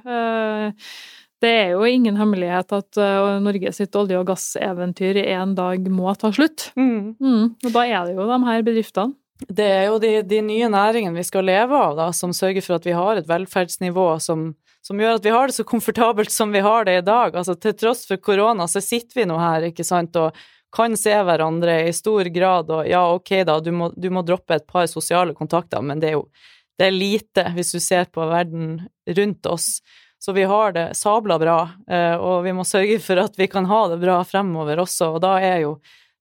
Det 1.43 1.51
er 1.51 1.73
jo 1.75 1.83
ingen 1.87 2.15
hemmelighet 2.17 2.71
at 2.73 2.99
uh, 3.01 3.35
Norge 3.43 3.73
sitt 3.75 3.95
olje- 3.99 4.19
og 4.21 4.29
gasseventyr 4.29 5.19
en 5.25 5.53
dag 5.57 5.89
må 5.91 6.13
ta 6.19 6.31
slutt. 6.33 6.69
Mm. 6.79 7.15
Mm. 7.19 7.45
Og 7.59 7.71
da 7.75 7.85
er 7.85 8.07
det 8.07 8.15
jo 8.15 8.27
de 8.29 8.39
her 8.47 8.65
bedriftene. 8.65 9.17
Det 9.51 9.65
er 9.67 9.89
jo 9.89 9.97
de, 9.99 10.21
de 10.23 10.39
nye 10.47 10.67
næringene 10.71 11.19
vi 11.19 11.25
skal 11.27 11.43
leve 11.43 11.75
av, 11.75 11.97
da, 11.97 12.07
som 12.15 12.31
sørger 12.33 12.63
for 12.63 12.77
at 12.77 12.85
vi 12.87 12.95
har 12.95 13.19
et 13.19 13.27
velferdsnivå 13.27 14.05
som, 14.23 14.53
som 14.85 15.01
gjør 15.01 15.17
at 15.17 15.27
vi 15.27 15.33
har 15.35 15.51
det 15.51 15.57
så 15.57 15.65
komfortabelt 15.67 16.31
som 16.31 16.55
vi 16.55 16.63
har 16.63 16.87
det 16.87 17.01
i 17.01 17.05
dag. 17.05 17.35
Altså 17.35 17.57
til 17.59 17.75
tross 17.75 18.05
for 18.07 18.21
korona, 18.23 18.69
så 18.71 18.79
sitter 18.79 19.19
vi 19.19 19.27
nå 19.27 19.35
her, 19.41 19.67
ikke 19.73 19.83
sant, 19.83 20.15
og 20.15 20.39
kan 20.75 20.95
se 20.99 21.13
hverandre 21.27 21.81
i 21.87 21.93
stor 21.95 22.27
grad, 22.35 22.71
og 22.71 22.87
ja, 22.87 23.03
ok 23.15 23.31
da, 23.47 23.59
du 23.63 23.71
må, 23.75 23.91
du 23.95 24.09
må 24.11 24.23
droppe 24.27 24.57
et 24.57 24.67
par 24.67 24.87
sosiale 24.91 25.35
kontakter, 25.35 25.83
men 25.83 25.99
det 25.99 26.13
er 26.13 26.17
jo 26.17 26.27
det 26.75 26.89
er 26.89 26.95
lite 26.95 27.45
hvis 27.55 27.71
du 27.71 27.79
ser 27.79 28.09
på 28.11 28.25
verden 28.27 28.81
rundt 29.07 29.47
oss. 29.47 29.77
Så 30.25 30.33
vi 30.33 30.43
har 30.43 30.71
det 30.71 30.87
sabla 30.97 31.35
bra, 31.37 31.69
eh, 31.89 32.15
og 32.17 32.39
vi 32.47 32.53
må 32.57 32.63
sørge 32.65 32.97
for 32.97 33.19
at 33.21 33.35
vi 33.37 33.45
kan 33.45 33.67
ha 33.69 33.83
det 33.91 33.99
bra 34.01 34.15
fremover 34.25 34.79
også, 34.81 35.11
og 35.13 35.19
da 35.21 35.35
er 35.37 35.59
jo 35.61 35.75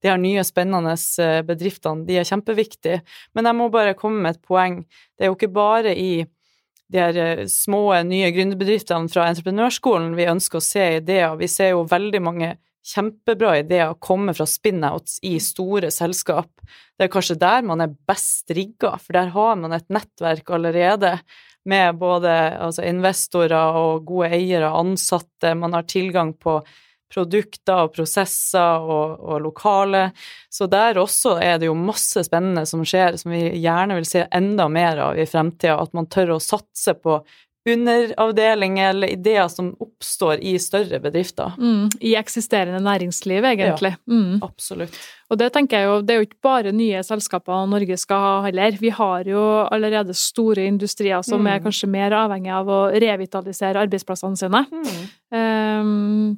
de 0.05 0.11
her 0.11 0.19
nye, 0.21 0.43
spennende 0.45 0.93
eh, 1.25 1.39
bedriftene, 1.49 2.05
de 2.05 2.19
er 2.21 2.29
kjempeviktige. 2.29 2.99
Men 3.33 3.49
jeg 3.49 3.57
må 3.57 3.71
bare 3.73 3.95
komme 3.97 4.21
med 4.27 4.37
et 4.37 4.43
poeng. 4.45 4.83
Det 5.17 5.25
er 5.25 5.33
jo 5.33 5.39
ikke 5.39 5.55
bare 5.57 5.95
i 5.97 6.11
de 6.93 7.01
her 7.01 7.21
eh, 7.23 7.41
små, 7.49 7.81
nye 8.05 8.29
gründerbedriftene 8.37 9.09
fra 9.09 9.31
entreprenørskolen 9.33 10.13
vi 10.19 10.29
ønsker 10.35 10.61
å 10.61 10.67
se 10.69 10.91
ideer. 10.99 11.33
Vi 11.41 11.49
ser 11.49 11.73
jo 11.73 11.87
veldig 11.89 12.21
mange 12.29 12.53
kjempebra 12.85 13.55
ideer 13.63 13.97
komme 14.05 14.37
fra 14.37 14.45
spin-outs 14.45 15.17
i 15.25 15.39
store 15.41 15.89
selskap. 15.97 16.53
Det 17.01 17.09
er 17.09 17.15
kanskje 17.17 17.41
der 17.41 17.65
man 17.65 17.81
er 17.81 17.97
best 18.05 18.53
rigga, 18.53 18.99
for 19.01 19.17
der 19.17 19.33
har 19.33 19.57
man 19.65 19.73
et 19.81 19.89
nettverk 19.89 20.53
allerede 20.53 21.17
med 21.65 21.99
både 22.01 22.31
altså 22.61 22.85
investorer 22.87 23.79
og 23.79 24.05
gode 24.09 24.33
eiere, 24.37 24.69
og 24.69 24.85
ansatte, 24.85 25.55
man 25.59 25.77
har 25.77 25.87
tilgang 25.89 26.35
på 26.37 26.59
produkter 27.15 27.85
og 27.85 27.93
prosesser 27.95 28.83
og, 28.83 29.21
og 29.21 29.43
lokale. 29.45 30.09
Så 30.53 30.67
der 30.71 30.99
også 31.01 31.37
er 31.43 31.61
det 31.61 31.69
jo 31.69 31.77
masse 31.79 32.25
spennende 32.27 32.65
som 32.67 32.83
skjer, 32.87 33.19
som 33.21 33.35
vi 33.35 33.43
gjerne 33.63 33.99
vil 34.01 34.09
se 34.09 34.25
enda 34.35 34.67
mer 34.73 35.03
av 35.11 35.21
i 35.21 35.27
fremtida. 35.29 35.77
At 35.81 35.95
man 35.97 36.09
tør 36.11 36.37
å 36.37 36.43
satse 36.43 36.97
på 36.99 37.21
underavdelinger 37.71 38.91
eller 38.91 39.09
ideer 39.15 39.49
som 39.49 39.71
oppstår 39.81 40.43
i 40.45 40.55
større 40.61 40.99
bedrifter. 41.01 41.55
Mm. 41.59 41.89
I 42.01 42.15
eksisterende 42.21 42.81
næringsliv, 42.85 43.45
egentlig. 43.45 43.95
Mm. 44.11 44.43
Absolutt. 44.45 44.99
Og 45.33 45.39
det 45.41 45.49
tenker 45.55 45.81
jeg 45.81 45.89
jo, 45.89 45.95
det 46.05 46.13
er 46.15 46.21
jo 46.21 46.27
ikke 46.29 46.43
bare 46.45 46.73
nye 46.77 47.01
selskaper 47.07 47.65
Norge 47.71 47.97
skal 48.01 48.21
ha 48.27 48.35
heller. 48.49 48.77
Vi 48.81 48.93
har 48.93 49.25
jo 49.29 49.45
allerede 49.73 50.15
store 50.15 50.67
industrier 50.69 51.23
som 51.25 51.41
Mm. 51.41 51.47
er 51.55 51.61
kanskje 51.65 51.89
mer 51.89 52.11
avhengig 52.13 52.53
av 52.53 52.67
å 52.69 52.81
revitalisere 52.93 53.81
arbeidsplassene 53.87 54.37
sine. 54.37 54.67
Um, 55.33 56.37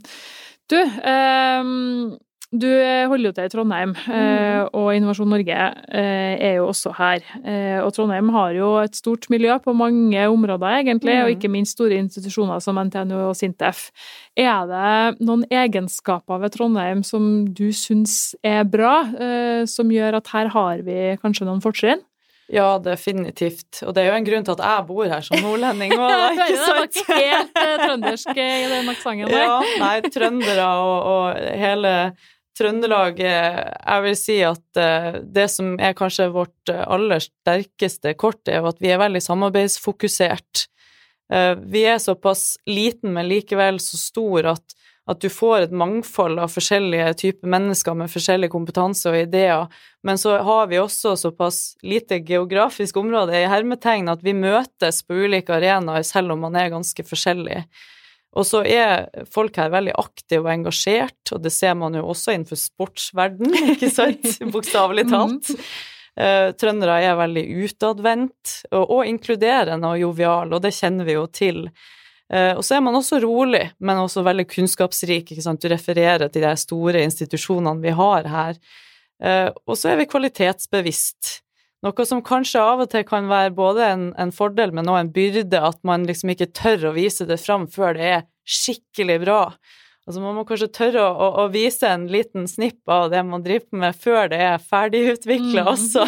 du, 0.71 0.79
um, 0.83 2.17
du 2.59 2.67
holder 3.11 3.29
jo 3.29 3.33
til 3.37 3.45
i 3.49 3.51
Trondheim, 3.53 3.93
eh, 4.09 4.63
og 4.77 4.89
Innovasjon 4.97 5.29
Norge 5.31 5.57
eh, 5.89 6.35
er 6.49 6.55
jo 6.59 6.67
også 6.71 6.93
her. 6.99 7.23
Eh, 7.45 7.79
og 7.85 7.93
Trondheim 7.97 8.29
har 8.35 8.53
jo 8.57 8.71
et 8.83 8.97
stort 8.99 9.29
miljø 9.33 9.59
på 9.65 9.75
mange 9.77 10.25
områder, 10.29 10.81
egentlig, 10.83 11.17
og 11.23 11.29
Mm. 11.31 11.35
ikke 11.37 11.51
minst 11.53 11.73
store 11.77 11.99
institusjoner 12.01 12.61
som 12.63 12.79
NTNU 12.79 13.17
og 13.29 13.37
Sintef. 13.37 13.91
Er 14.37 14.67
det 14.69 15.21
noen 15.27 15.45
egenskaper 15.51 16.41
ved 16.43 16.53
Trondheim 16.57 17.03
som 17.05 17.47
du 17.53 17.69
syns 17.73 18.35
er 18.45 18.65
bra, 18.65 19.01
eh, 19.19 19.65
som 19.67 19.89
gjør 19.89 20.17
at 20.21 20.29
her 20.35 20.49
har 20.49 20.83
vi 20.87 21.17
kanskje 21.23 21.47
noen 21.49 21.63
fortrinn? 21.65 22.01
Ja, 22.49 22.77
definitivt. 22.79 23.81
Og 23.83 23.91
det 23.97 24.05
er 24.05 24.13
jo 24.13 24.19
en 24.21 24.25
grunn 24.29 24.45
til 24.47 24.53
at 24.55 24.61
jeg 24.63 24.85
bor 24.87 25.09
her 25.11 25.21
som 25.27 25.41
nordlending 25.43 25.91
òg, 25.97 26.13
da, 26.13 26.29
ikke 26.37 26.47
Det 26.47 26.61
var 26.61 26.77
sant? 26.79 26.99
ikke 27.01 27.17
helt 27.19 27.59
eh, 27.59 27.73
trøndersk 27.83 28.31
eh, 28.37 28.53
i 28.61 28.69
den 28.71 28.91
aksenten 28.93 29.33
der. 29.33 29.43
Ja, 29.49 29.57
nei, 29.83 29.97
trøndere 30.15 30.69
og, 30.79 31.09
og 31.11 31.41
hele 31.59 31.95
Trøndelag 32.57 33.21
eh, 33.21 33.59
Jeg 33.69 34.05
vil 34.07 34.17
si 34.19 34.39
at 34.47 34.81
eh, 34.81 35.19
det 35.21 35.49
som 35.53 35.75
er 35.77 35.97
kanskje 35.99 36.31
vårt 36.33 36.73
eh, 36.73 36.83
aller 36.83 37.21
sterkeste 37.23 38.15
kort, 38.19 38.43
er 38.49 38.63
jo 38.63 38.71
at 38.71 38.81
vi 38.81 38.93
er 38.93 39.03
veldig 39.03 39.23
samarbeidsfokusert. 39.25 40.67
Vi 41.27 41.81
er 41.83 41.97
såpass 41.99 42.53
liten, 42.71 43.11
men 43.17 43.27
likevel 43.27 43.81
så 43.83 43.97
stor 43.99 44.47
at, 44.53 44.77
at 45.11 45.19
du 45.19 45.27
får 45.27 45.65
et 45.65 45.73
mangfold 45.75 46.39
av 46.39 46.53
forskjellige 46.55 47.09
typer 47.19 47.51
mennesker 47.51 47.97
med 47.99 48.13
forskjellig 48.13 48.53
kompetanse 48.53 49.11
og 49.11 49.19
ideer. 49.25 49.67
Men 50.07 50.23
så 50.23 50.37
har 50.47 50.71
vi 50.71 50.79
også 50.79 51.17
såpass 51.19 51.59
lite 51.83 52.21
geografisk 52.23 53.03
område 53.03 53.41
i 53.41 53.49
hermetegn 53.51 54.07
at 54.13 54.23
vi 54.23 54.37
møtes 54.39 55.03
på 55.03 55.19
ulike 55.27 55.57
arenaer 55.59 56.07
selv 56.07 56.37
om 56.37 56.47
man 56.47 56.55
er 56.63 56.71
ganske 56.77 57.09
forskjellig. 57.11 57.65
Og 58.37 58.45
så 58.45 58.61
er 58.69 59.07
folk 59.33 59.57
her 59.57 59.71
veldig 59.73 59.95
aktive 59.97 60.45
og 60.45 60.53
engasjert, 60.53 61.33
og 61.33 61.43
det 61.45 61.53
ser 61.55 61.75
man 61.81 61.95
jo 61.97 62.03
også 62.13 62.35
innenfor 62.35 62.59
sportsverden, 62.61 63.55
ikke 63.73 63.89
sant, 63.93 64.27
bokstavelig 64.55 65.07
talt. 65.09 65.53
Eh, 66.17 66.51
Trøndere 66.57 66.99
er 67.05 67.17
veldig 67.19 67.45
utadvendt 67.67 68.59
og, 68.73 68.85
og 68.99 69.03
inkluderende 69.09 69.89
og 69.95 70.01
jovial, 70.01 70.53
og 70.57 70.63
det 70.65 70.75
kjenner 70.77 71.09
vi 71.09 71.17
jo 71.17 71.27
til. 71.33 71.63
Eh, 72.33 72.53
Og 72.57 72.65
så 72.65 72.77
er 72.79 72.85
man 72.85 72.97
også 72.99 73.21
rolig, 73.25 73.71
men 73.81 74.01
også 74.05 74.25
veldig 74.27 74.47
kunnskapsrik, 74.53 75.33
ikke 75.33 75.45
sant, 75.45 75.61
du 75.65 75.69
refererer 75.73 76.29
til 76.33 76.45
de 76.45 76.55
store 76.61 77.05
institusjonene 77.09 77.81
vi 77.85 77.93
har 77.97 78.29
her. 78.33 78.61
Eh, 79.23 79.51
Og 79.67 79.77
så 79.81 79.93
er 79.93 80.01
vi 80.03 80.09
kvalitetsbevisst. 80.13 81.43
Noe 81.87 82.07
som 82.09 82.23
kanskje 82.27 82.59
av 82.59 82.81
og 82.83 82.91
til 82.91 83.05
kan 83.07 83.29
være 83.31 83.55
både 83.55 83.87
en, 83.87 84.07
en 84.19 84.33
fordel, 84.35 84.73
men 84.75 84.89
også 84.91 85.05
en 85.05 85.11
byrde, 85.15 85.61
at 85.71 85.79
man 85.87 86.07
liksom 86.09 86.33
ikke 86.35 86.51
tør 86.57 86.89
å 86.91 86.97
vise 86.97 87.27
det 87.29 87.39
fram 87.39 87.69
før 87.71 87.95
det 87.95 88.09
er 88.17 88.25
skikkelig 88.47 89.21
bra. 89.23 89.41
Altså 90.07 90.23
Man 90.23 90.37
må 90.39 90.45
kanskje 90.47 90.71
tørre 90.71 91.03
å, 91.03 91.13
å, 91.15 91.29
å 91.43 91.47
vise 91.51 91.89
en 91.91 92.09
liten 92.11 92.47
snipp 92.51 92.87
av 92.91 93.09
det 93.11 93.23
man 93.27 93.43
driver 93.43 93.81
med, 93.85 93.97
før 93.99 94.31
det 94.31 94.43
er 94.49 94.63
ferdigutvikla 94.63 95.65
Mm. 95.67 95.71
også. 95.73 96.07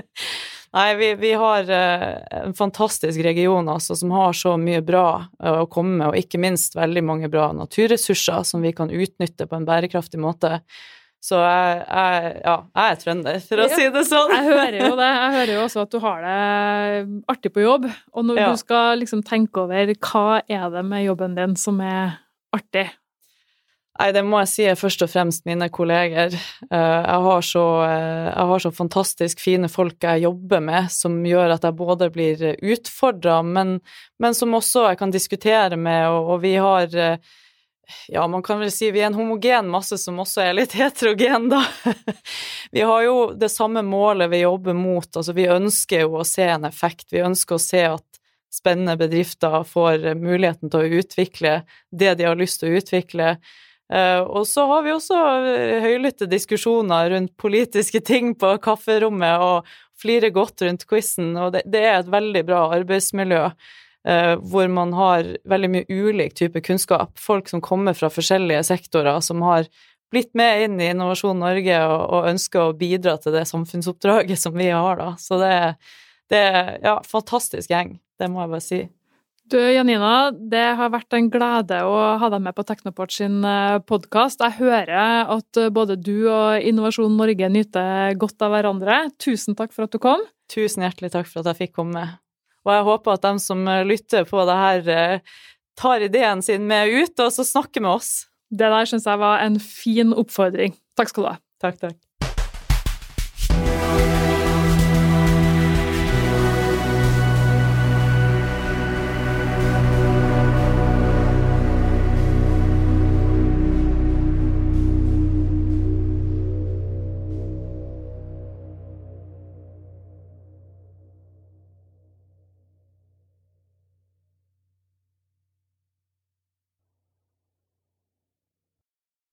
Nei, 0.74 0.88
vi, 0.98 1.08
vi 1.14 1.30
har 1.38 1.68
eh, 1.70 2.16
en 2.40 2.54
fantastisk 2.58 3.20
region 3.22 3.68
altså, 3.70 3.94
som 3.98 4.10
har 4.10 4.34
så 4.34 4.56
mye 4.58 4.80
bra 4.82 5.06
eh, 5.42 5.60
å 5.62 5.68
komme 5.70 6.00
med, 6.00 6.08
og 6.08 6.18
ikke 6.18 6.40
minst 6.42 6.74
veldig 6.74 7.04
mange 7.06 7.30
bra 7.30 7.52
naturressurser 7.54 8.42
som 8.46 8.62
vi 8.64 8.72
kan 8.74 8.90
utnytte 8.90 9.46
på 9.46 9.58
en 9.58 9.66
bærekraftig 9.68 10.18
måte. 10.22 10.58
Så 11.24 11.38
jeg, 11.40 11.76
jeg, 11.88 12.32
ja, 12.44 12.54
jeg 12.76 12.90
er 12.92 12.98
trønder, 13.00 13.38
for 13.46 13.62
å 13.62 13.68
Ja. 13.70 13.76
si 13.78 13.86
det 13.94 14.02
sånn. 14.10 14.32
Jeg 14.34 14.44
hører 14.50 14.74
jo 14.82 14.96
det. 14.98 15.06
Jeg 15.08 15.30
hører 15.38 15.52
jo 15.54 15.62
også 15.68 15.84
at 15.86 15.94
du 15.94 15.98
har 16.04 16.26
det 16.26 17.22
artig 17.32 17.52
på 17.54 17.62
jobb. 17.64 17.86
Og 18.12 18.26
når 18.28 18.40
Ja. 18.42 18.50
du 18.52 18.60
skal 18.60 18.98
liksom 19.00 19.22
tenke 19.24 19.62
over 19.64 19.94
hva 19.94 20.42
er 20.44 20.66
det 20.74 20.84
med 20.84 21.06
jobben 21.06 21.34
din 21.38 21.56
som 21.56 21.80
er 21.80 22.18
artig? 22.52 22.90
Nei, 23.94 24.08
det 24.10 24.24
må 24.26 24.40
jeg 24.42 24.48
si 24.50 24.64
er 24.66 24.74
først 24.74 25.04
og 25.06 25.10
fremst 25.12 25.44
mine 25.46 25.68
kolleger. 25.70 26.34
Eh, 26.34 27.02
Jeg 27.06 27.20
har 27.28 27.40
så, 27.46 27.62
eh, 27.86 28.24
jeg 28.34 28.46
har 28.50 28.58
så 28.64 28.72
fantastisk 28.74 29.38
fine 29.40 29.68
folk 29.70 30.00
jeg 30.02 30.24
jobber 30.26 30.60
med, 30.60 30.90
som 30.90 31.22
gjør 31.24 31.54
at 31.54 31.62
jeg 31.62 31.76
både 31.78 32.10
blir 32.12 32.42
utfordra, 32.60 33.40
men, 33.46 33.80
men 34.18 34.34
som 34.34 34.50
også 34.52 34.88
jeg 34.90 34.98
kan 34.98 35.10
diskutere 35.14 35.76
med, 35.78 36.08
og, 36.10 36.32
og 36.34 36.42
vi 36.42 36.56
har 36.56 36.90
eh, 36.96 37.16
ja, 38.08 38.26
man 38.28 38.42
kan 38.42 38.60
vel 38.62 38.72
si 38.72 38.90
vi 38.94 39.02
er 39.02 39.10
en 39.10 39.18
homogen 39.18 39.70
masse 39.72 39.98
som 40.00 40.18
også 40.22 40.42
er 40.44 40.56
litt 40.58 40.76
heterogen, 40.80 41.50
da. 41.52 41.64
Vi 42.74 42.82
har 42.82 43.04
jo 43.06 43.16
det 43.38 43.52
samme 43.52 43.84
målet 43.86 44.30
vi 44.32 44.44
jobber 44.44 44.76
mot, 44.76 45.08
altså 45.10 45.34
vi 45.36 45.48
ønsker 45.50 46.06
jo 46.06 46.20
å 46.20 46.28
se 46.28 46.48
en 46.56 46.66
effekt, 46.68 47.08
vi 47.12 47.24
ønsker 47.24 47.58
å 47.58 47.62
se 47.62 47.84
at 47.92 48.06
spennende 48.54 48.96
bedrifter 48.98 49.64
får 49.66 50.14
muligheten 50.18 50.70
til 50.70 50.80
å 50.84 51.02
utvikle 51.02 51.54
det 51.90 52.16
de 52.20 52.26
har 52.28 52.38
lyst 52.38 52.62
til 52.62 52.70
å 52.70 52.80
utvikle. 52.80 53.36
Eh, 53.92 54.20
og 54.22 54.46
så 54.48 54.64
har 54.70 54.84
vi 54.86 54.94
også 54.94 55.18
eh, 55.50 55.84
høylytte 55.84 56.28
diskusjoner 56.30 57.10
rundt 57.12 57.34
politiske 57.40 58.00
ting 58.00 58.32
på 58.38 58.54
kafferommet, 58.64 59.42
og 59.42 60.00
flirer 60.00 60.32
godt 60.34 60.64
rundt 60.64 60.86
quizen, 60.88 61.34
og 61.38 61.54
det, 61.54 61.80
er 61.80 62.00
et 62.00 62.10
veldig 62.10 62.44
bra 62.48 62.66
arbeidsmiljø. 62.78 63.48
Eh, 64.08 64.34
hvor 64.40 64.70
man 64.72 64.94
har 64.96 65.34
veldig 65.48 65.70
mye 65.72 65.88
ulik 65.88 66.36
type 66.38 66.62
kunnskap. 66.64 67.18
Folk 67.20 67.50
som 67.50 67.62
kommer 67.64 67.96
fra 67.98 68.10
forskjellige 68.12 68.64
sektorer, 68.70 69.20
som 69.24 69.42
har 69.46 69.68
blitt 70.14 70.34
med 70.38 70.66
inn 70.66 70.80
i 70.80 70.90
Innovasjon 70.92 71.40
Norge 71.42 71.78
og, 71.88 72.00
og 72.14 72.28
ønsker 72.30 72.68
å 72.68 72.76
bidra 72.78 73.16
til 73.18 73.34
det 73.34 73.46
samfunnsoppdraget 73.50 74.40
som 74.40 74.54
vi 74.56 74.70
har, 74.70 75.00
da. 75.00 75.14
Så 75.18 75.40
det, 75.42 75.54
det 76.30 76.42
er 76.50 76.76
ja, 76.84 76.98
fantastisk 77.08 77.72
gjeng, 77.72 77.96
det 78.20 78.30
må 78.30 78.44
jeg 78.44 78.54
bare 78.54 78.64
si. 78.64 78.84
Du 79.44 79.58
Janina, 79.60 80.30
det 80.32 80.70
har 80.78 80.88
vært 80.88 81.12
en 81.18 81.26
glede 81.28 81.82
å 81.84 81.96
ha 82.16 82.28
deg 82.32 82.40
med 82.46 82.56
på 82.56 82.64
Teknoport 82.64 83.12
sin 83.12 83.42
eh, 83.44 83.76
podkast. 83.84 84.40
Jeg 84.40 84.56
hører 84.56 85.28
at 85.34 85.60
eh, 85.60 85.68
både 85.68 85.98
du 86.00 86.30
og 86.32 86.64
Innovasjon 86.64 87.12
Norge 87.18 87.50
nyter 87.52 88.16
godt 88.16 88.40
av 88.40 88.54
hverandre. 88.54 89.02
Tusen 89.20 89.58
takk 89.58 89.76
for 89.76 89.84
at 89.84 89.92
du 89.92 90.00
kom. 90.00 90.24
Tusen 90.48 90.86
hjertelig 90.86 91.12
takk 91.12 91.28
for 91.28 91.42
at 91.42 91.52
jeg 91.52 91.66
fikk 91.66 91.76
komme. 91.82 92.06
Og 92.64 92.72
jeg 92.72 92.86
håper 92.90 93.16
at 93.16 93.26
de 93.26 93.34
som 93.42 93.66
eh, 93.68 93.84
lytter 93.86 94.28
på 94.28 94.44
det 94.48 94.60
her, 94.60 95.20
tar 95.74 96.04
ideen 96.06 96.42
sin 96.44 96.68
med 96.70 96.92
ut 96.92 97.18
og 97.24 97.32
så 97.34 97.46
snakker 97.46 97.82
med 97.82 97.96
oss. 97.96 98.12
Det 98.54 98.70
der 98.70 98.86
syns 98.86 99.08
jeg 99.10 99.18
var 99.18 99.42
en 99.42 99.58
fin 99.58 100.14
oppfordring. 100.14 100.76
Takk 100.94 101.10
skal 101.10 101.24
du 101.24 101.30
ha. 101.32 101.38
Takk, 101.64 101.80
takk. 101.80 102.03